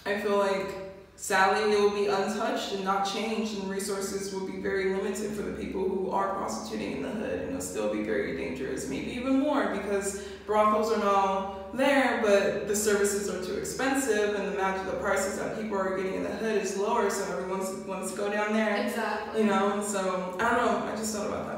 I 0.04 0.20
feel 0.20 0.38
like 0.38 0.68
sadly 1.16 1.72
it 1.72 1.80
will 1.80 1.90
be 1.90 2.06
untouched 2.06 2.72
and 2.74 2.84
not 2.84 3.02
changed, 3.04 3.58
and 3.58 3.68
resources 3.68 4.32
will 4.32 4.46
be 4.46 4.58
very 4.60 4.94
limited 4.94 5.32
for 5.32 5.42
the 5.42 5.52
people 5.52 5.88
who 5.88 6.10
are 6.10 6.34
prostituting 6.34 6.92
in 6.98 7.02
the 7.02 7.08
hood, 7.08 7.40
and 7.40 7.48
it'll 7.48 7.60
still 7.60 7.92
be 7.92 8.02
very 8.02 8.36
dangerous, 8.36 8.88
maybe 8.88 9.10
even 9.12 9.40
more 9.40 9.74
because 9.74 10.22
brothels 10.46 10.92
are 10.92 10.98
now 10.98 11.56
there, 11.74 12.20
but 12.22 12.68
the 12.68 12.76
services 12.76 13.28
are 13.28 13.44
too 13.44 13.58
expensive, 13.58 14.34
and 14.36 14.52
the 14.52 14.56
match 14.56 14.78
of 14.78 14.86
the 14.86 14.92
prices 14.92 15.38
that 15.38 15.60
people 15.60 15.76
are 15.76 15.96
getting 15.96 16.14
in 16.14 16.22
the 16.22 16.30
hood 16.30 16.62
is 16.62 16.76
lower, 16.78 17.10
so 17.10 17.22
everyone 17.32 17.58
wants, 17.86 18.12
to 18.12 18.16
go 18.16 18.30
down 18.30 18.52
there, 18.52 18.76
Exactly. 18.86 19.40
you 19.42 19.46
know. 19.46 19.72
And 19.72 19.84
so 19.84 20.36
I 20.40 20.54
don't 20.54 20.64
know. 20.64 20.90
I 20.90 20.96
just 20.96 21.14
thought 21.14 21.26
about 21.26 21.46
that 21.48 21.57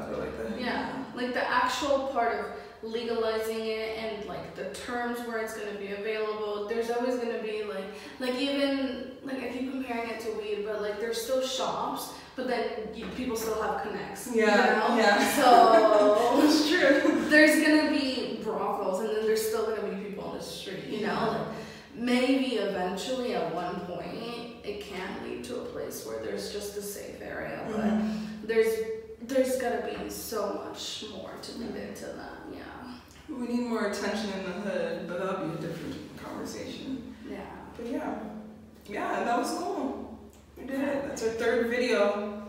Yeah, 0.61 1.03
like 1.15 1.33
the 1.33 1.47
actual 1.49 2.07
part 2.13 2.33
of 2.39 2.45
legalizing 2.83 3.59
it 3.67 3.97
and 3.97 4.25
like 4.25 4.55
the 4.55 4.65
terms 4.73 5.19
where 5.27 5.37
it's 5.39 5.55
gonna 5.57 5.77
be 5.77 5.91
available. 5.93 6.67
There's 6.67 6.89
always 6.89 7.15
gonna 7.15 7.41
be 7.43 7.63
like, 7.63 7.85
like 8.19 8.35
even 8.35 9.11
like 9.23 9.37
I 9.43 9.49
keep 9.49 9.71
comparing 9.71 10.09
it 10.09 10.19
to 10.21 10.31
weed, 10.33 10.65
but 10.65 10.81
like 10.81 10.99
there's 10.99 11.21
still 11.21 11.41
shops, 11.45 12.13
but 12.35 12.47
then 12.47 12.63
you, 12.95 13.05
people 13.15 13.35
still 13.35 13.61
have 13.61 13.83
connects. 13.83 14.27
you 14.33 14.41
Yeah, 14.41 14.55
know? 14.87 14.97
yeah. 14.97 15.31
So 15.35 16.41
It's 16.43 16.69
true. 16.69 17.25
there's 17.29 17.61
gonna 17.65 17.91
be 17.91 18.39
brothels, 18.43 19.01
and 19.01 19.09
then 19.09 19.25
there's 19.25 19.45
still 19.47 19.65
gonna 19.75 19.87
be 19.95 20.03
people 20.09 20.23
on 20.25 20.37
the 20.37 20.43
street. 20.43 20.85
You 20.89 21.05
know, 21.07 21.35
like 21.37 21.47
maybe 21.93 22.55
eventually 22.55 23.35
at 23.35 23.53
one 23.53 23.75
point 23.81 24.07
it 24.63 24.81
can 24.81 25.07
lead 25.23 25.43
to 25.45 25.57
a 25.57 25.65
place 25.65 26.05
where 26.05 26.23
there's 26.23 26.51
just 26.53 26.77
a 26.77 26.81
safe 26.81 27.21
area, 27.21 27.63
but 27.67 27.85
Mhm. 27.85 28.17
there's 28.47 28.73
there's 29.33 29.55
gotta 29.57 29.87
be 29.87 30.09
so 30.09 30.61
much 30.65 31.05
more 31.11 31.31
to 31.41 31.51
lead 31.57 31.75
into 31.75 32.05
that. 32.05 32.39
Yeah. 32.53 32.63
We 33.29 33.47
need 33.47 33.67
more 33.67 33.87
attention 33.87 34.29
in 34.31 34.43
the 34.45 34.51
hood, 34.51 35.07
but 35.07 35.19
that'll 35.19 35.47
be 35.47 35.53
a 35.57 35.61
different 35.67 35.95
conversation. 36.23 37.15
Yeah. 37.29 37.39
But 37.77 37.87
yeah, 37.87 38.19
yeah, 38.87 39.23
that 39.23 39.37
was 39.37 39.51
cool. 39.57 40.19
We 40.57 40.65
did 40.65 40.81
it. 40.81 41.07
That's 41.07 41.23
our 41.23 41.29
third 41.29 41.69
video. 41.69 42.43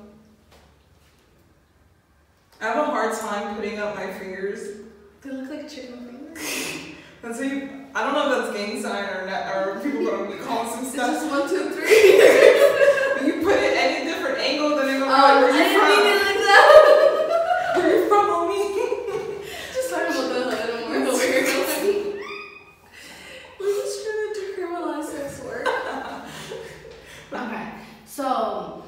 I 2.61 2.65
have 2.67 2.77
a 2.79 2.85
hard 2.85 3.17
time 3.19 3.57
putting 3.57 3.79
up 3.79 3.95
my 3.97 4.13
fingers. 4.13 4.81
They 5.23 5.31
look 5.31 5.51
like 5.51 5.69
chicken 5.69 6.07
fingers. 6.35 6.95
That's 7.23 7.39
how 7.39 7.45
you, 7.45 7.87
I 7.95 8.03
don't 8.05 8.15
know 8.15 8.33
if 8.41 8.47
that's 8.47 8.57
gang 8.57 8.83
sign 8.83 9.05
or 9.05 9.27
not, 9.29 9.55
or 9.55 9.79
people 9.81 10.05
gonna 10.05 10.29
be 10.29 10.39
calling 10.43 10.69
some 10.71 10.81
It's 10.85 10.93
stuff. 10.93 11.11
just 11.13 11.31
one, 11.31 11.49
two, 11.49 11.71
three. 11.71 12.19
You 13.23 13.41
put 13.45 13.55
it 13.55 13.77
any 13.77 14.05
different 14.11 14.39
angle, 14.39 14.71
then 14.71 14.87
they're 14.89 14.97
oh, 14.97 15.09
gonna 15.09 15.47
be 15.47 15.53
like, 15.53 15.53
where 15.53 15.73
you 15.73 15.79
from? 15.79 15.89
mean 15.89 16.07
it 16.09 16.23
like 16.27 16.39
that. 16.43 17.73
Where 17.77 17.97
you 17.97 18.09
from, 18.09 18.27
homie? 18.27 19.73
just 19.73 19.91
talking 19.91 20.17
about 20.17 20.29
the 20.29 20.57
hood 20.57 20.71
and 20.75 20.91
we're 20.91 21.07
over 21.07 21.23
here 21.23 21.43
going. 21.45 22.23
We're 23.61 23.77
just 23.85 24.05
trying 24.05 24.35
to 24.35 24.41
decriminalize 24.41 25.05
sex 25.05 25.41
work. 25.45 25.69
okay, 27.33 27.69
so 28.07 28.83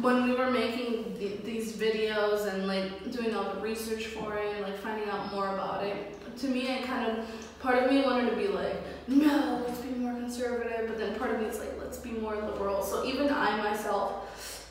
when 0.00 0.26
we 0.26 0.34
were 0.34 0.50
making 0.50 1.14
th- 1.18 1.42
these 1.42 1.72
videos 1.76 2.50
and 2.50 2.66
like 2.66 3.10
doing 3.12 3.34
all 3.34 3.52
the 3.54 3.60
research 3.60 4.06
for 4.06 4.38
it, 4.38 4.62
like 4.62 4.78
finding 4.78 5.08
out 5.10 5.30
more 5.34 5.52
about 5.52 5.84
it, 5.84 6.14
to 6.38 6.48
me, 6.48 6.68
it 6.68 6.84
kind 6.84 7.18
of 7.18 7.26
part 7.60 7.82
of 7.82 7.90
me 7.90 8.02
wanted 8.02 8.30
to 8.30 8.36
be 8.36 8.48
like, 8.48 8.76
no, 9.08 9.62
let's 9.66 9.80
be 9.80 9.90
more 9.90 10.12
conservative, 10.14 10.86
but 10.88 10.98
then 11.16 11.26
part 11.28 11.34
of 11.34 11.40
me 11.40 11.48
is 11.48 11.58
like, 11.58 11.78
let's 11.80 11.98
be 11.98 12.10
more 12.12 12.34
liberal. 12.36 12.82
So 12.82 13.04
even 13.04 13.28
I 13.30 13.56
myself, 13.56 14.68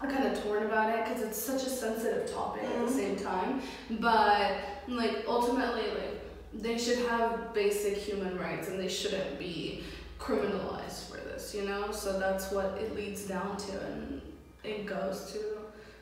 I'm 0.00 0.10
kind 0.10 0.26
of 0.26 0.42
torn 0.42 0.64
about 0.64 0.90
it 0.90 1.04
because 1.04 1.22
it's 1.22 1.38
such 1.40 1.62
a 1.62 1.70
sensitive 1.70 2.30
topic 2.32 2.64
at 2.64 2.72
the 2.86 2.92
Mhm. 2.92 2.96
same 2.96 3.16
time. 3.16 3.62
But 3.90 4.58
like 4.88 5.24
ultimately, 5.26 5.82
like 5.82 6.20
they 6.54 6.78
should 6.78 6.98
have 7.08 7.52
basic 7.54 7.96
human 7.96 8.38
rights 8.38 8.68
and 8.68 8.78
they 8.78 8.88
shouldn't 8.88 9.38
be 9.38 9.84
criminalized 10.18 11.10
for 11.10 11.16
this, 11.18 11.54
you 11.54 11.62
know. 11.62 11.90
So 11.92 12.18
that's 12.18 12.50
what 12.50 12.78
it 12.80 12.94
leads 12.94 13.22
down 13.24 13.56
to, 13.56 13.80
and 13.80 14.20
it 14.64 14.86
goes 14.86 15.32
to 15.32 15.38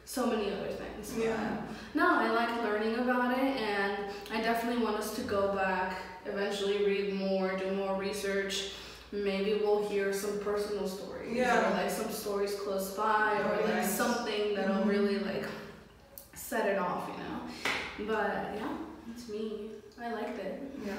so 0.05 0.27
many 0.27 0.53
other 0.53 0.69
things. 0.69 1.13
But 1.13 1.25
Yeah. 1.25 1.57
No, 1.95 2.19
I 2.19 2.31
like 2.31 2.63
learning 2.63 2.99
about 2.99 3.33
it, 3.39 3.57
and 3.57 3.97
I 4.33 4.41
definitely 4.41 4.85
want 4.85 4.97
us 4.99 5.15
to 5.17 5.23
go 5.23 5.53
back, 5.55 5.99
eventually 6.27 6.85
read 6.85 7.15
more, 7.15 7.57
do 7.57 7.71
more 7.73 7.95
research. 7.99 8.73
Maybe 9.23 9.61
we'll 9.63 9.87
hear 9.89 10.13
some 10.13 10.41
personal 10.41 10.89
stories, 10.89 11.37
Yeah. 11.37 11.71
or 11.73 11.77
like 11.83 11.91
some 11.91 12.11
stories 12.11 12.55
close 12.57 12.91
by, 12.95 13.39
or 13.39 13.65
like 13.69 13.85
something 13.85 14.55
that'll 14.57 14.83
Mhm. 14.83 14.89
really 14.89 15.19
like 15.21 15.45
set 16.35 16.67
it 16.67 16.79
off, 16.79 17.09
you 17.09 17.23
know. 17.23 18.13
But 18.13 18.57
yeah, 18.57 18.69
it's 19.15 19.29
me. 19.29 19.71
I 20.03 20.13
liked 20.13 20.39
it. 20.41 20.61
Yeah. 20.85 20.95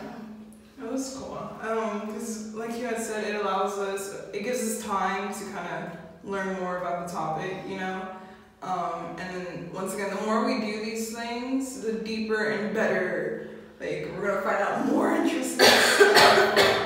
That 0.80 0.92
was 0.92 1.18
cool. 1.18 1.38
Um, 1.62 2.08
because 2.08 2.54
like 2.54 2.78
you 2.78 2.86
had 2.86 3.02
said, 3.02 3.26
it 3.26 3.36
allows 3.42 3.78
us, 3.78 4.16
it 4.34 4.44
gives 4.44 4.62
us 4.62 4.86
time 4.86 5.34
to 5.34 5.44
kind 5.54 5.68
of 5.86 6.30
learn 6.30 6.58
more 6.62 6.78
about 6.78 7.08
the 7.08 7.14
topic, 7.14 7.54
you 7.68 7.78
know. 7.78 8.02
Um, 8.64 9.16
and 9.20 9.46
then 9.46 9.70
once 9.74 9.94
again, 9.94 10.10
the 10.16 10.22
more 10.26 10.46
we 10.46 10.60
do 10.62 10.84
these 10.86 11.14
things, 11.16 11.82
the 11.82 11.92
deeper 11.94 12.46
and 12.46 12.74
better. 12.74 13.48
Like 13.80 14.08
we're 14.18 14.28
gonna 14.28 14.42
find 14.42 14.64
out 14.64 14.86
more 14.86 15.12
interesting 15.16 15.60
stuff, 15.68 16.85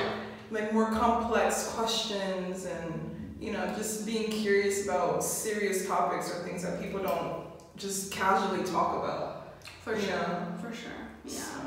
like 0.50 0.72
more 0.72 0.90
complex 0.90 1.68
questions, 1.74 2.66
and 2.66 3.36
you 3.40 3.52
know, 3.52 3.72
just 3.76 4.04
being 4.06 4.30
curious 4.30 4.84
about 4.84 5.24
serious 5.24 5.86
topics 5.86 6.30
or 6.30 6.42
things 6.44 6.62
that 6.62 6.80
people 6.82 7.00
don't 7.02 7.46
just 7.76 8.12
casually 8.12 8.64
talk 8.64 9.02
about. 9.02 9.54
For 9.82 9.98
sure. 9.98 10.08
Yeah. 10.10 10.56
For 10.58 10.72
sure. 10.72 10.92
Yeah. 11.24 11.32
So, 11.32 11.60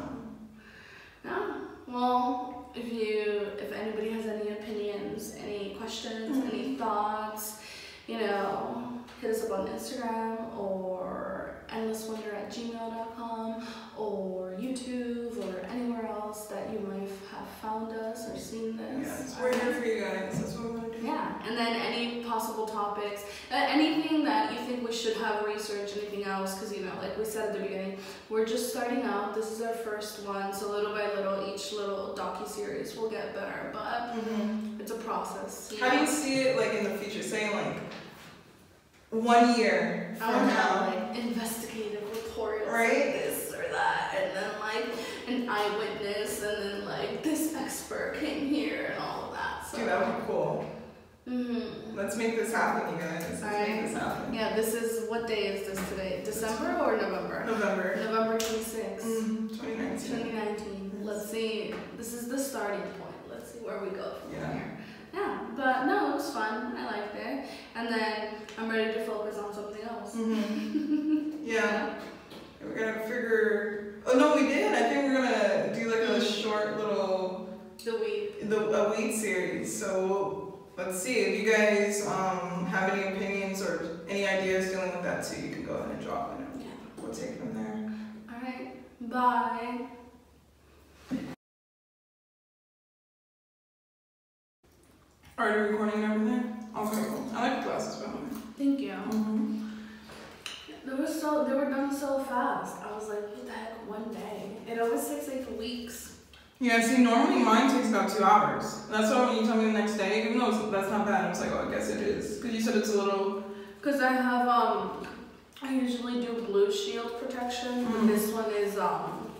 Yeah. 1.25 1.59
Well, 1.87 2.71
if 2.75 2.91
you, 2.91 3.47
if 3.59 3.71
anybody 3.71 4.09
has 4.11 4.25
any 4.25 4.49
opinions, 4.51 5.35
any 5.39 5.75
questions, 5.79 6.37
Mhm. 6.37 6.53
any 6.53 6.75
thoughts, 6.75 7.59
you 8.07 8.19
know, 8.19 8.99
hit 9.21 9.31
us 9.31 9.43
up 9.45 9.59
on 9.59 9.67
Instagram 9.67 10.57
or 10.57 11.55
endlesswonder 11.69 12.33
at 12.35 12.51
gmail.com 12.51 13.67
or 13.97 14.55
YouTube 14.59 15.37
or 15.43 15.65
anywhere 15.71 16.05
else 16.07 16.45
that 16.47 16.71
you 16.71 16.79
might 16.79 17.09
have 17.31 17.47
found 17.61 17.91
us 17.93 18.02
seen 18.53 18.77
this. 18.77 19.07
yes, 19.07 19.37
we're 19.41 19.51
here 19.53 19.73
for 19.73 19.85
you 19.85 20.01
guys. 20.01 20.39
That's 20.39 20.53
what 20.53 20.63
we 20.65 20.79
want 20.79 20.93
to 20.93 20.99
do. 20.99 21.05
Yeah, 21.07 21.33
and 21.47 21.57
then 21.57 21.73
any 21.75 22.23
possible 22.23 22.67
topics, 22.67 23.23
uh, 23.51 23.55
anything 23.55 24.23
that 24.25 24.51
you 24.53 24.59
think 24.59 24.87
we 24.87 24.93
should 24.93 25.17
have 25.17 25.43
research, 25.45 25.91
anything 25.97 26.23
else, 26.25 26.53
because 26.55 26.71
you 26.75 26.81
know, 26.85 26.91
like 27.01 27.17
we 27.17 27.25
said 27.25 27.49
at 27.49 27.53
the 27.55 27.59
beginning, 27.61 27.97
we're 28.29 28.45
just 28.45 28.69
starting 28.69 29.01
out. 29.03 29.33
This 29.33 29.51
is 29.51 29.61
our 29.61 29.73
first 29.73 30.25
one, 30.25 30.53
so 30.53 30.69
little 30.69 30.93
by 30.93 31.07
little, 31.15 31.51
each 31.53 31.73
little 31.73 32.15
docu 32.17 32.47
series 32.47 32.95
will 32.95 33.09
get 33.09 33.33
better, 33.33 33.71
but 33.73 34.15
Mhm. 34.15 34.79
it's 34.79 34.91
a 34.91 34.95
process. 34.95 35.73
How 35.79 35.89
do 35.89 35.97
you 35.97 36.07
see 36.07 36.41
it 36.41 36.57
like 36.57 36.73
in 36.73 36.83
the 36.83 36.91
future? 36.97 37.23
Saying 37.27 37.53
like 37.55 37.75
one 39.09 39.57
year 39.59 40.15
I 40.15 40.31
from 40.31 40.33
have 40.33 40.47
now, 40.47 40.87
like 41.09 41.17
investigative 41.19 42.03
reports, 42.11 42.67
Right? 42.67 43.05
like 43.05 43.13
this 43.13 43.51
or 43.53 43.65
that, 43.71 44.15
and 44.17 44.35
then 44.37 44.49
like 44.59 44.85
an 45.27 45.47
eyewitness, 45.49 46.41
and 46.43 46.63
then 46.63 46.86
like 46.86 47.23
this 47.23 47.53
expert 47.55 48.17
came 48.19 48.47
here 48.47 48.91
and 48.93 49.03
all 49.03 49.25
of 49.29 49.33
that. 49.33 49.65
So. 49.69 49.77
dude, 49.77 49.88
that 49.88 50.05
would 50.07 50.17
be 50.21 50.27
cool. 50.27 50.65
hmm 51.27 51.95
Let's 51.95 52.15
make 52.15 52.36
this 52.36 52.51
happen, 52.53 52.93
you 52.93 52.99
guys. 53.01 53.25
Let's 53.29 53.43
Alright. 53.43 53.69
make 53.69 53.86
this 53.86 53.93
happen. 53.97 54.33
Yeah, 54.33 54.55
this 54.55 54.73
is 54.73 55.09
what 55.09 55.27
day 55.27 55.47
is 55.47 55.67
this 55.67 55.89
today? 55.89 56.21
December 56.25 56.77
or 56.81 56.97
November? 56.97 57.43
November 57.45 57.95
November 57.97 58.38
26th, 58.38 59.01
mm, 59.01 59.49
2019. 59.49 59.97
2019. 59.99 60.91
Let's 61.03 61.29
see. 61.29 61.73
This 61.97 62.13
is 62.13 62.27
the 62.27 62.38
starting 62.39 62.81
point. 62.81 63.13
Let's 63.29 63.51
see 63.53 63.59
where 63.59 63.79
we 63.83 63.89
go 63.91 64.15
from 64.21 64.33
Yeah. 64.33 64.53
here. 64.53 64.77
Yeah, 65.13 65.38
but 65.55 65.86
no, 65.86 66.12
it 66.12 66.15
was 66.15 66.31
fun. 66.31 66.75
I 66.75 66.86
liked 66.86 67.15
it. 67.15 67.45
And 67.75 67.88
then 67.88 68.29
I'm 68.57 68.67
ready 68.69 68.93
to 68.93 69.05
focus 69.05 69.38
on 69.38 69.53
something 69.53 69.83
else. 69.83 70.13
hmm 70.15 71.31
Yeah. 71.43 71.93
We're 72.63 72.73
gonna 72.75 72.99
figure. 73.01 73.82
Oh 74.05 74.17
no, 74.17 74.35
we 74.35 74.47
did. 74.47 74.73
I 74.73 74.89
think 74.89 75.03
we're 75.05 75.13
gonna 75.21 75.73
do 75.73 75.89
like 75.89 76.09
a 76.09 76.19
Mhm. 76.23 76.41
short 76.43 76.77
little 76.77 77.49
The 77.83 77.91
week. 77.97 78.49
the 78.49 78.57
a 78.59 78.89
weed 78.97 79.13
series. 79.15 79.79
So 79.79 80.59
let's 80.77 81.01
see 81.01 81.15
if 81.19 81.41
you 81.43 81.51
guys 81.51 82.05
um, 82.07 82.65
have 82.65 82.89
any 82.91 83.15
opinions 83.15 83.61
or 83.61 84.01
any 84.09 84.27
ideas 84.27 84.71
dealing 84.71 84.91
with 84.91 85.03
that 85.03 85.23
too. 85.25 85.41
You 85.41 85.53
can 85.55 85.65
go 85.65 85.73
ahead 85.75 85.91
and 85.95 86.01
drop 86.03 86.39
it. 86.39 86.45
Yeah. 86.61 86.65
We'll 87.01 87.13
take 87.13 87.31
it 87.31 87.39
from 87.39 87.53
there. 87.53 87.91
All 88.29 88.41
right. 88.41 88.75
Bye. 89.09 89.87
Are 95.37 95.49
you 95.49 95.63
recording 95.71 96.03
and 96.03 96.13
everything? 96.13 96.69
Okay, 96.77 97.03
cool. 97.09 97.27
I 97.33 97.49
like 97.49 97.63
the 97.63 97.69
glasses, 97.69 98.01
by 98.03 98.11
the 98.11 98.17
way. 98.17 98.23
Thank 98.57 98.79
you. 98.79 98.91
Mm-hmm. 98.91 99.62
They 100.93 101.01
was 101.01 101.19
so 101.19 101.43
they 101.43 101.56
were 101.56 101.69
done 101.71 101.91
so 101.95 102.19
fast. 102.19 102.77
I 102.84 102.91
was 102.93 103.10
like, 103.10 103.21
what 103.21 103.45
the 103.47 103.51
heck, 103.51 103.89
one 103.89 104.13
day. 104.13 104.51
It 104.71 104.79
always 104.79 105.08
takes 105.08 105.27
like 105.27 105.58
weeks. 105.58 106.17
Yeah, 106.60 106.82
see, 106.82 107.01
normally 107.01 107.41
mine 107.43 107.71
takes 107.71 107.89
about 107.89 108.10
two 108.15 108.23
hours. 108.23 108.84
That's 108.91 109.12
why 109.12 109.27
when 109.27 109.38
you 109.38 109.47
tell 109.47 109.58
me 109.58 109.65
the 109.65 109.71
next 109.71 109.97
day, 109.97 110.23
even 110.25 110.38
though 110.38 110.51
that's 110.69 110.91
not 110.91 111.06
bad, 111.08 111.25
I 111.25 111.29
was 111.29 111.41
like, 111.41 111.51
oh, 111.51 111.67
I 111.67 111.71
guess 111.71 111.89
it 111.89 112.01
is. 112.01 112.38
Because 112.38 112.56
you 112.56 112.62
said 112.62 112.75
it's 112.77 112.93
a 112.93 113.01
little. 113.01 113.43
Cause 113.82 114.01
I 114.01 114.12
have 114.13 114.47
um, 114.47 115.08
I 115.63 115.73
usually 115.73 116.21
do 116.23 116.43
blue 116.43 116.71
shield 116.71 117.19
protection, 117.19 117.86
but 117.86 118.01
Mm. 118.01 118.08
this 118.08 118.32
one 118.32 118.51
is 118.51 118.77
um, 118.77 119.32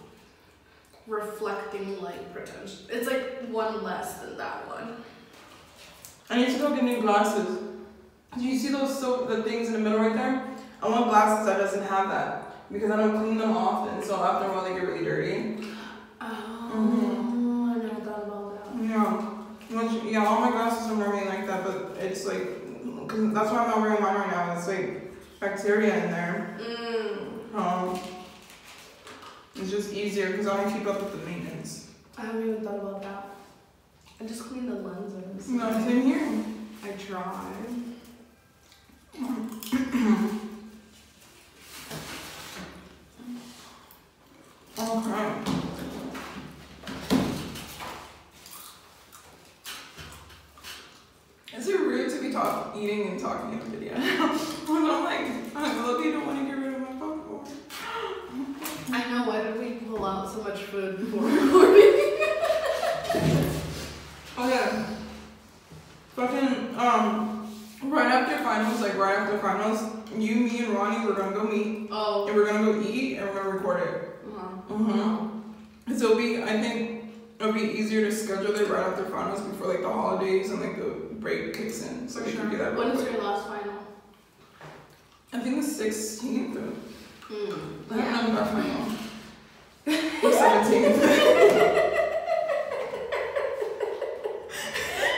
reflecting 1.06 2.02
light 2.02 2.34
protection. 2.34 2.80
It's 2.90 3.08
like 3.08 3.46
one 3.50 3.84
less 3.84 4.16
than 4.16 4.38
that 4.38 4.68
one. 4.68 5.04
I 6.32 6.38
need 6.38 6.52
to 6.54 6.58
go 6.58 6.74
get 6.74 6.84
new 6.84 7.00
glasses. 7.02 7.60
Do 8.38 8.44
you 8.44 8.58
see 8.58 8.70
those 8.70 9.00
so 9.00 9.26
the 9.26 9.44
things 9.44 9.68
in 9.68 9.74
the 9.74 9.80
middle 9.80 10.00
right 10.00 10.16
there? 10.16 10.53
I 10.84 10.90
want 10.90 11.10
glasses 11.10 11.46
that 11.46 11.58
doesn't 11.60 11.84
have 11.88 12.10
that 12.10 12.70
because 12.72 12.92
I 12.92 12.98
don't 12.98 13.18
clean 13.18 13.38
them 13.38 13.56
often, 13.56 14.04
so 14.04 14.22
after 14.24 14.48
a 14.48 14.52
while 14.52 14.64
they 14.66 14.74
get 14.74 14.86
really 14.88 15.06
dirty. 15.06 15.64
Oh, 16.20 16.72
Mhm. 16.76 17.72
I 17.72 17.76
never 17.88 18.02
thought 18.02 18.24
about 18.24 18.74
that. 18.76 18.84
Yeah. 18.84 19.30
Yeah, 20.12 20.26
all 20.28 20.42
my 20.42 20.52
glasses 20.52 20.92
are 20.92 20.96
normally 20.96 21.26
like 21.26 21.48
that, 21.48 21.64
but 21.64 21.96
it's 22.00 22.26
like, 22.26 23.08
cause 23.08 23.34
that's 23.34 23.50
why 23.52 23.60
I'm 23.64 23.70
not 23.70 23.82
wearing 23.82 24.02
mine 24.02 24.16
right 24.16 24.30
now. 24.32 24.54
It's 24.58 24.68
like 24.68 25.14
bacteria 25.40 26.04
in 26.04 26.12
there. 26.12 26.58
Mm, 26.60 27.30
Um, 27.56 28.00
it's 29.56 29.70
just 29.72 29.94
easier 29.94 30.32
because 30.32 30.48
I 30.48 30.58
don't 30.58 30.74
keep 30.74 30.86
up 30.88 31.02
with 31.02 31.12
the 31.12 31.26
maintenance. 31.30 31.88
I 32.18 32.22
haven't 32.26 32.48
even 32.50 32.64
thought 32.64 32.76
about 32.76 33.02
that. 33.04 33.26
I 34.20 34.26
just 34.26 34.44
clean 34.50 34.66
the 34.68 34.76
lenses. 34.76 35.48
No, 35.50 35.72
same 35.72 36.02
here. 36.02 36.28
I 36.84 36.92
try. 36.94 37.52
Okay. 44.94 45.34
Is 51.58 51.68
it 51.68 51.80
rude 51.80 52.12
to 52.12 52.22
be 52.22 52.32
talk, 52.32 52.76
eating 52.78 53.08
and 53.08 53.20
talking 53.20 53.54
in 53.54 53.60
a 53.60 53.64
video? 53.64 53.94
when 53.98 54.86
I'm 54.86 55.04
like, 55.04 55.56
I 55.56 56.04
you, 56.04 56.12
don't 56.12 56.28
want 56.28 56.40
to 56.42 56.46
get 56.46 56.58
rid 56.60 56.76
of 56.76 56.80
my 56.82 56.86
popcorn. 57.00 57.48
I 58.92 59.12
know. 59.12 59.28
Why 59.28 59.42
did 59.42 59.60
we 59.60 59.72
pull 59.88 60.06
out 60.06 60.32
so 60.32 60.44
much 60.44 60.60
food 60.60 60.98
before 60.98 61.24
recording? 61.24 61.90
Oh 64.36 64.50
yeah. 64.50 64.88
Fucking 66.16 66.76
um, 66.76 67.48
right 67.84 68.12
after 68.12 68.44
finals, 68.44 68.82
like 68.82 68.98
right 68.98 69.18
after 69.18 69.38
finals, 69.38 69.84
you, 70.18 70.36
me, 70.36 70.66
and 70.66 70.70
Ronnie, 70.70 71.06
we're 71.06 71.14
gonna 71.14 71.36
go 71.36 71.44
meet, 71.44 71.88
oh. 71.92 72.28
and 72.28 72.36
we're 72.36 72.48
gonna 72.48 72.64
go 72.64 72.82
eat, 72.82 73.18
and 73.18 73.30
we're 73.30 73.36
gonna 73.36 73.50
record 73.50 73.82
it. 73.82 74.03
Mm-hmm. 74.70 75.94
So 75.98 76.06
it'll 76.06 76.18
be, 76.18 76.42
I 76.44 76.60
think, 76.62 77.04
it'll 77.40 77.54
be 77.54 77.62
easier 77.62 78.02
to 78.10 78.16
schedule 78.16 78.56
it 78.56 78.68
right 78.70 78.86
after 78.88 79.06
finals 79.06 79.42
before 79.42 79.68
like 79.68 79.82
the 79.82 79.90
holidays 79.92 80.50
and 80.52 80.62
like 80.62 80.78
the 80.78 80.90
break 81.16 81.54
kicks 81.54 81.84
in. 81.88 82.08
So 82.08 82.20
For 82.20 82.26
we 82.26 82.32
sure. 82.32 82.42
can 82.42 82.50
do 82.52 82.58
that. 82.58 82.76
When 82.76 82.88
is 82.90 83.04
your 83.04 83.22
last 83.22 83.48
final? 83.48 83.74
I 85.34 85.40
think 85.40 85.56
the 85.56 85.68
16th. 85.68 86.56
Or, 86.56 86.74
Mm. 87.30 87.90
I 87.90 87.96
don't 87.96 88.28
know 88.28 88.32
about 88.34 88.52
final. 88.52 88.82
Or 90.24 90.32
17th. 90.32 91.00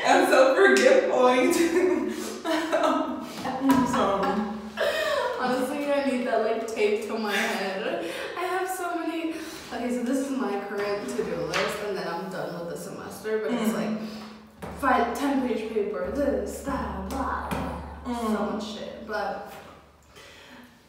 I'm 0.07 0.27
so 0.29 0.55
forgetful. 0.55 1.53
so, 3.91 4.01
Honestly, 5.41 5.91
I 5.91 6.05
need 6.09 6.27
that 6.27 6.41
like 6.45 6.67
tape 6.73 7.07
to 7.07 7.17
my 7.17 7.33
head. 7.35 8.05
I 8.37 8.41
have 8.41 8.69
so 8.69 8.95
many. 8.99 9.33
Okay, 9.75 9.89
so 9.93 10.03
this 10.03 10.19
is 10.19 10.31
my 10.31 10.59
current 10.69 11.07
to-do 11.09 11.35
list, 11.35 11.77
and 11.87 11.97
then 11.97 12.07
I'm 12.07 12.29
done 12.31 12.59
with 12.65 12.75
the 12.75 12.81
semester. 12.81 13.39
But 13.43 13.51
it's 13.51 13.71
Mm. 13.71 13.73
like 13.73 14.69
five, 14.79 15.17
ten 15.17 15.47
page 15.47 15.69
paper, 15.73 16.11
this, 16.15 16.59
that, 16.61 17.09
blah, 17.09 17.49
blah. 17.49 17.71
so 18.05 18.11
Mm. 18.13 18.53
much 18.53 18.65
shit. 18.73 19.07
But 19.07 19.51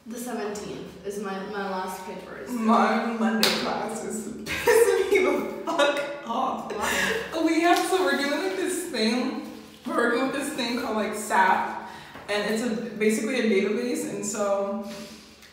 the 0.07 0.17
17th 0.19 1.05
is 1.07 1.19
my 1.21 1.33
my 1.53 1.69
last 1.71 2.05
paper. 2.07 2.37
Is 2.45 2.51
my 2.53 3.07
Monday 3.07 3.49
class 3.63 4.05
is 4.05 4.29
pissing 4.45 5.11
me 5.11 5.19
the 5.25 5.63
fuck 5.65 6.01
off. 6.29 6.73
Why? 6.73 7.43
We 7.45 7.61
have 7.63 7.79
so 7.79 8.05
we're 8.05 8.19
doing 8.19 8.31
like 8.43 8.57
this 8.57 8.85
thing. 8.85 9.51
We're 9.87 9.97
working 9.97 10.23
with 10.29 10.33
this 10.35 10.51
thing 10.51 10.81
called 10.81 10.97
like 10.97 11.15
SAP, 11.17 11.89
and 12.29 12.51
it's 12.55 12.63
a 12.63 12.71
basically 12.97 13.41
a 13.41 13.45
database, 13.45 14.09
and 14.11 14.25
so 14.25 14.85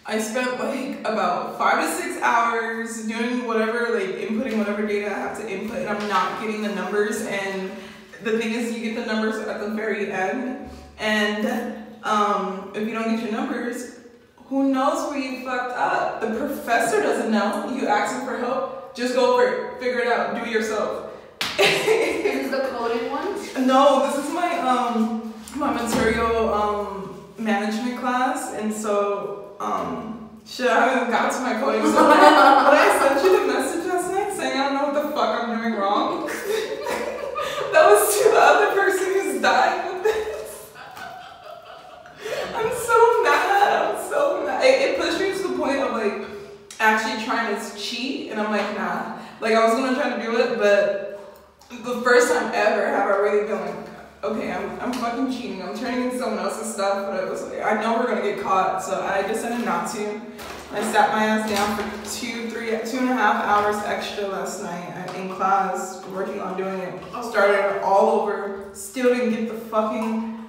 I 0.05 0.19
spent 0.19 0.59
like 0.59 0.99
about 1.01 1.57
five 1.57 1.85
to 1.85 1.91
six 2.01 2.21
hours 2.21 3.07
doing 3.07 3.47
whatever, 3.47 3.97
like 3.97 4.15
inputting 4.15 4.57
whatever 4.57 4.85
data 4.85 5.07
I 5.07 5.19
have 5.19 5.39
to 5.39 5.49
input, 5.49 5.77
and 5.77 5.89
I'm 5.89 6.07
not 6.09 6.41
getting 6.41 6.61
the 6.61 6.75
numbers. 6.75 7.21
And 7.25 7.71
the 8.21 8.37
thing 8.37 8.53
is, 8.53 8.77
you 8.77 8.81
get 8.83 8.95
the 8.95 9.05
numbers 9.05 9.35
at 9.47 9.61
the 9.61 9.69
very 9.69 10.11
end, 10.11 10.69
and 10.99 11.85
um, 12.03 12.71
if 12.75 12.85
you 12.85 12.93
don't 12.93 13.15
get 13.15 13.23
your 13.23 13.31
numbers, 13.31 13.99
who 14.47 14.73
knows 14.73 15.09
where 15.09 15.17
you 15.17 15.45
fucked 15.45 15.77
up? 15.77 16.19
The 16.19 16.27
professor 16.27 17.01
doesn't 17.01 17.31
know. 17.31 17.73
You 17.73 17.87
ask 17.87 18.13
him 18.13 18.25
for 18.25 18.37
help, 18.37 18.93
just 18.95 19.15
go 19.15 19.37
for 19.37 19.47
it, 19.47 19.79
figure 19.79 20.01
it 20.01 20.07
out, 20.07 20.35
do 20.35 20.41
it 20.41 20.49
yourself. 20.49 21.11
Is 21.59 22.51
the 22.51 22.59
coding 22.71 23.09
one? 23.09 23.67
No, 23.67 24.05
this 24.05 24.25
is 24.25 24.33
my 24.33 24.59
um 24.59 25.33
my 25.55 25.71
material 25.71 26.53
um 26.53 27.23
management 27.37 27.99
class, 27.99 28.53
and 28.53 28.73
so 28.73 29.52
um 29.63 30.29
shit, 30.45 30.67
I 30.67 30.89
haven't 30.89 31.11
got 31.11 31.31
to 31.31 31.39
my 31.39 31.53
coding. 31.59 31.83
So 31.83 32.03
when 32.03 32.19
I 32.19 32.99
sent 32.99 33.23
you 33.23 33.39
the 33.39 33.47
message 33.47 33.85
last 33.87 34.11
night 34.11 34.33
saying 34.35 34.59
I 34.59 34.63
don't 34.69 34.73
know 34.75 34.85
what 34.91 35.03
the 35.03 35.15
fuck 35.15 35.39
I'm 35.39 35.57
doing 35.57 35.75
wrong, 35.79 36.27
that 37.71 37.83
was 37.87 38.17
to 38.17 38.29
the 38.29 38.39
other 38.39 38.75
person 38.75 39.13
who's 39.13 39.41
dying 39.41 39.93
with 39.93 40.03
this. 40.03 40.71
I'm 42.53 42.71
so 42.75 43.23
mad. 43.23 43.95
I'm 43.95 44.09
so 44.09 44.43
mad. 44.45 44.65
It, 44.65 44.81
it 44.81 44.99
pushed 44.99 45.19
me 45.19 45.31
to 45.31 45.47
the 45.47 45.57
point 45.57 45.79
of 45.79 45.91
like 45.91 46.27
actually 46.79 47.23
trying 47.23 47.55
to 47.55 47.77
cheat, 47.77 48.31
and 48.31 48.41
I'm 48.41 48.51
like, 48.51 48.77
nah. 48.77 49.19
Like 49.39 49.53
I 49.53 49.65
was 49.65 49.75
gonna 49.75 49.95
try 49.95 50.15
to 50.15 50.21
do 50.21 50.37
it, 50.37 50.57
but 50.57 51.13
the 51.69 52.01
first 52.01 52.31
time 52.31 52.51
ever 52.53 52.85
have 52.87 53.07
I 53.07 53.15
really 53.17 53.47
been 53.47 53.59
like, 53.59 53.92
okay, 54.23 54.51
I'm, 54.51 54.79
I'm 54.79 54.93
fucking 54.93 55.31
cheating. 55.31 55.61
I'm 55.61 55.77
turning 55.77 56.09
in 56.09 56.17
someone 56.17 56.39
else's 56.39 56.73
stuff, 56.73 57.09
but 57.09 57.23
it 57.23 57.29
was 57.29 57.43
like, 57.43 57.61
I 57.61 57.81
know 57.81 57.99
we're 57.99 58.07
gonna 58.07 58.21
get 58.21 58.39
caught, 58.39 58.81
so 58.81 59.01
I 59.01 59.27
decided 59.27 59.65
not 59.65 59.91
to. 59.91 60.21
I 60.71 60.81
sat 60.91 61.11
my 61.11 61.25
ass 61.25 61.49
down 61.49 61.77
for 61.77 62.17
two, 62.19 62.49
three, 62.49 62.69
two 62.89 62.99
and 62.99 63.09
a 63.09 63.13
half 63.13 63.43
hours 63.45 63.75
extra 63.85 64.27
last 64.27 64.63
night 64.63 64.93
in 65.15 65.29
class, 65.35 66.03
working 66.07 66.39
on 66.39 66.57
doing 66.57 66.79
it. 66.79 67.03
I 67.13 67.29
started 67.29 67.81
all 67.83 68.21
over, 68.21 68.69
still 68.73 69.13
didn't 69.13 69.31
get 69.31 69.47
the 69.49 69.57
fucking. 69.69 70.47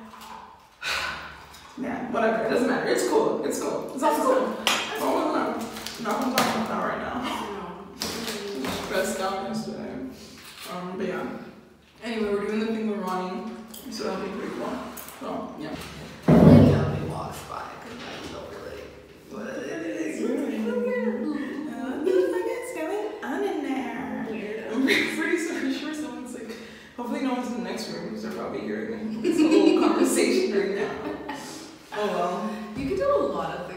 Man, 1.76 2.12
whatever. 2.12 2.44
It 2.44 2.50
doesn't 2.50 2.68
matter. 2.68 2.86
It's 2.86 3.08
cool. 3.08 3.44
It's 3.44 3.60
cool. 3.60 3.90
It's 3.94 4.02
all 4.02 4.14
cool. 4.16 4.56
Oh, 5.00 5.32
no. 5.34 6.04
Not 6.04 6.18
what 6.20 6.28
I'm 6.28 6.36
talking 6.36 6.62
about 6.62 6.68
that 6.68 6.82
right 6.88 6.98
now. 6.98 7.86
Stressed 8.86 9.20
out 9.20 9.42
yesterday. 9.44 9.92
Um, 10.72 10.96
but 10.96 11.06
yeah. 11.06 11.26
Anyway, 12.02 12.34
we're 12.34 12.46
doing 12.46 12.60
the 12.60 12.66
thing 12.66 12.90
with 12.90 13.00
Ronnie, 13.00 13.42
so 13.94 14.04
that'll 14.04 14.24
be 14.24 14.30
pretty 14.38 14.54
cool. 14.56 14.72
So 15.20 15.54
yeah. 15.58 15.74
When 16.26 16.70
Kelly 16.70 17.08
walks 17.08 17.38
by, 17.44 17.62
because 17.84 18.00
I 18.02 18.32
don't 18.32 18.50
really. 18.50 18.82
What 19.30 19.46
it 19.56 19.86
is. 19.86 20.22
Uh, 20.22 20.32
what 22.02 22.04
the 22.04 22.12
fuck 22.32 22.46
going 22.74 23.08
on 23.22 23.40
in 23.44 23.62
there? 23.64 24.26
Weird. 24.30 24.72
I'm 24.72 24.82
pretty 24.84 25.38
so- 25.38 25.72
sure 25.72 25.94
someone's 25.94 26.34
like, 26.34 26.50
hopefully 26.96 27.22
no 27.22 27.34
one's 27.34 27.48
in 27.48 27.54
the 27.62 27.70
next 27.70 27.88
room 27.92 28.04
because 28.08 28.22
they're 28.24 28.32
probably 28.32 28.60
hearing 28.60 29.22
this 29.22 29.38
whole 29.40 29.80
conversation 29.80 30.58
right 30.58 30.74
now. 30.76 30.90
Oh 31.96 32.06
well. 32.06 32.50
You 32.76 32.88
could 32.88 32.98
do 32.98 33.06
a 33.08 33.18
lot 33.18 33.56
of 33.56 33.66
things 33.68 33.70
in 33.70 33.72
this 33.72 33.72
room. 33.72 33.73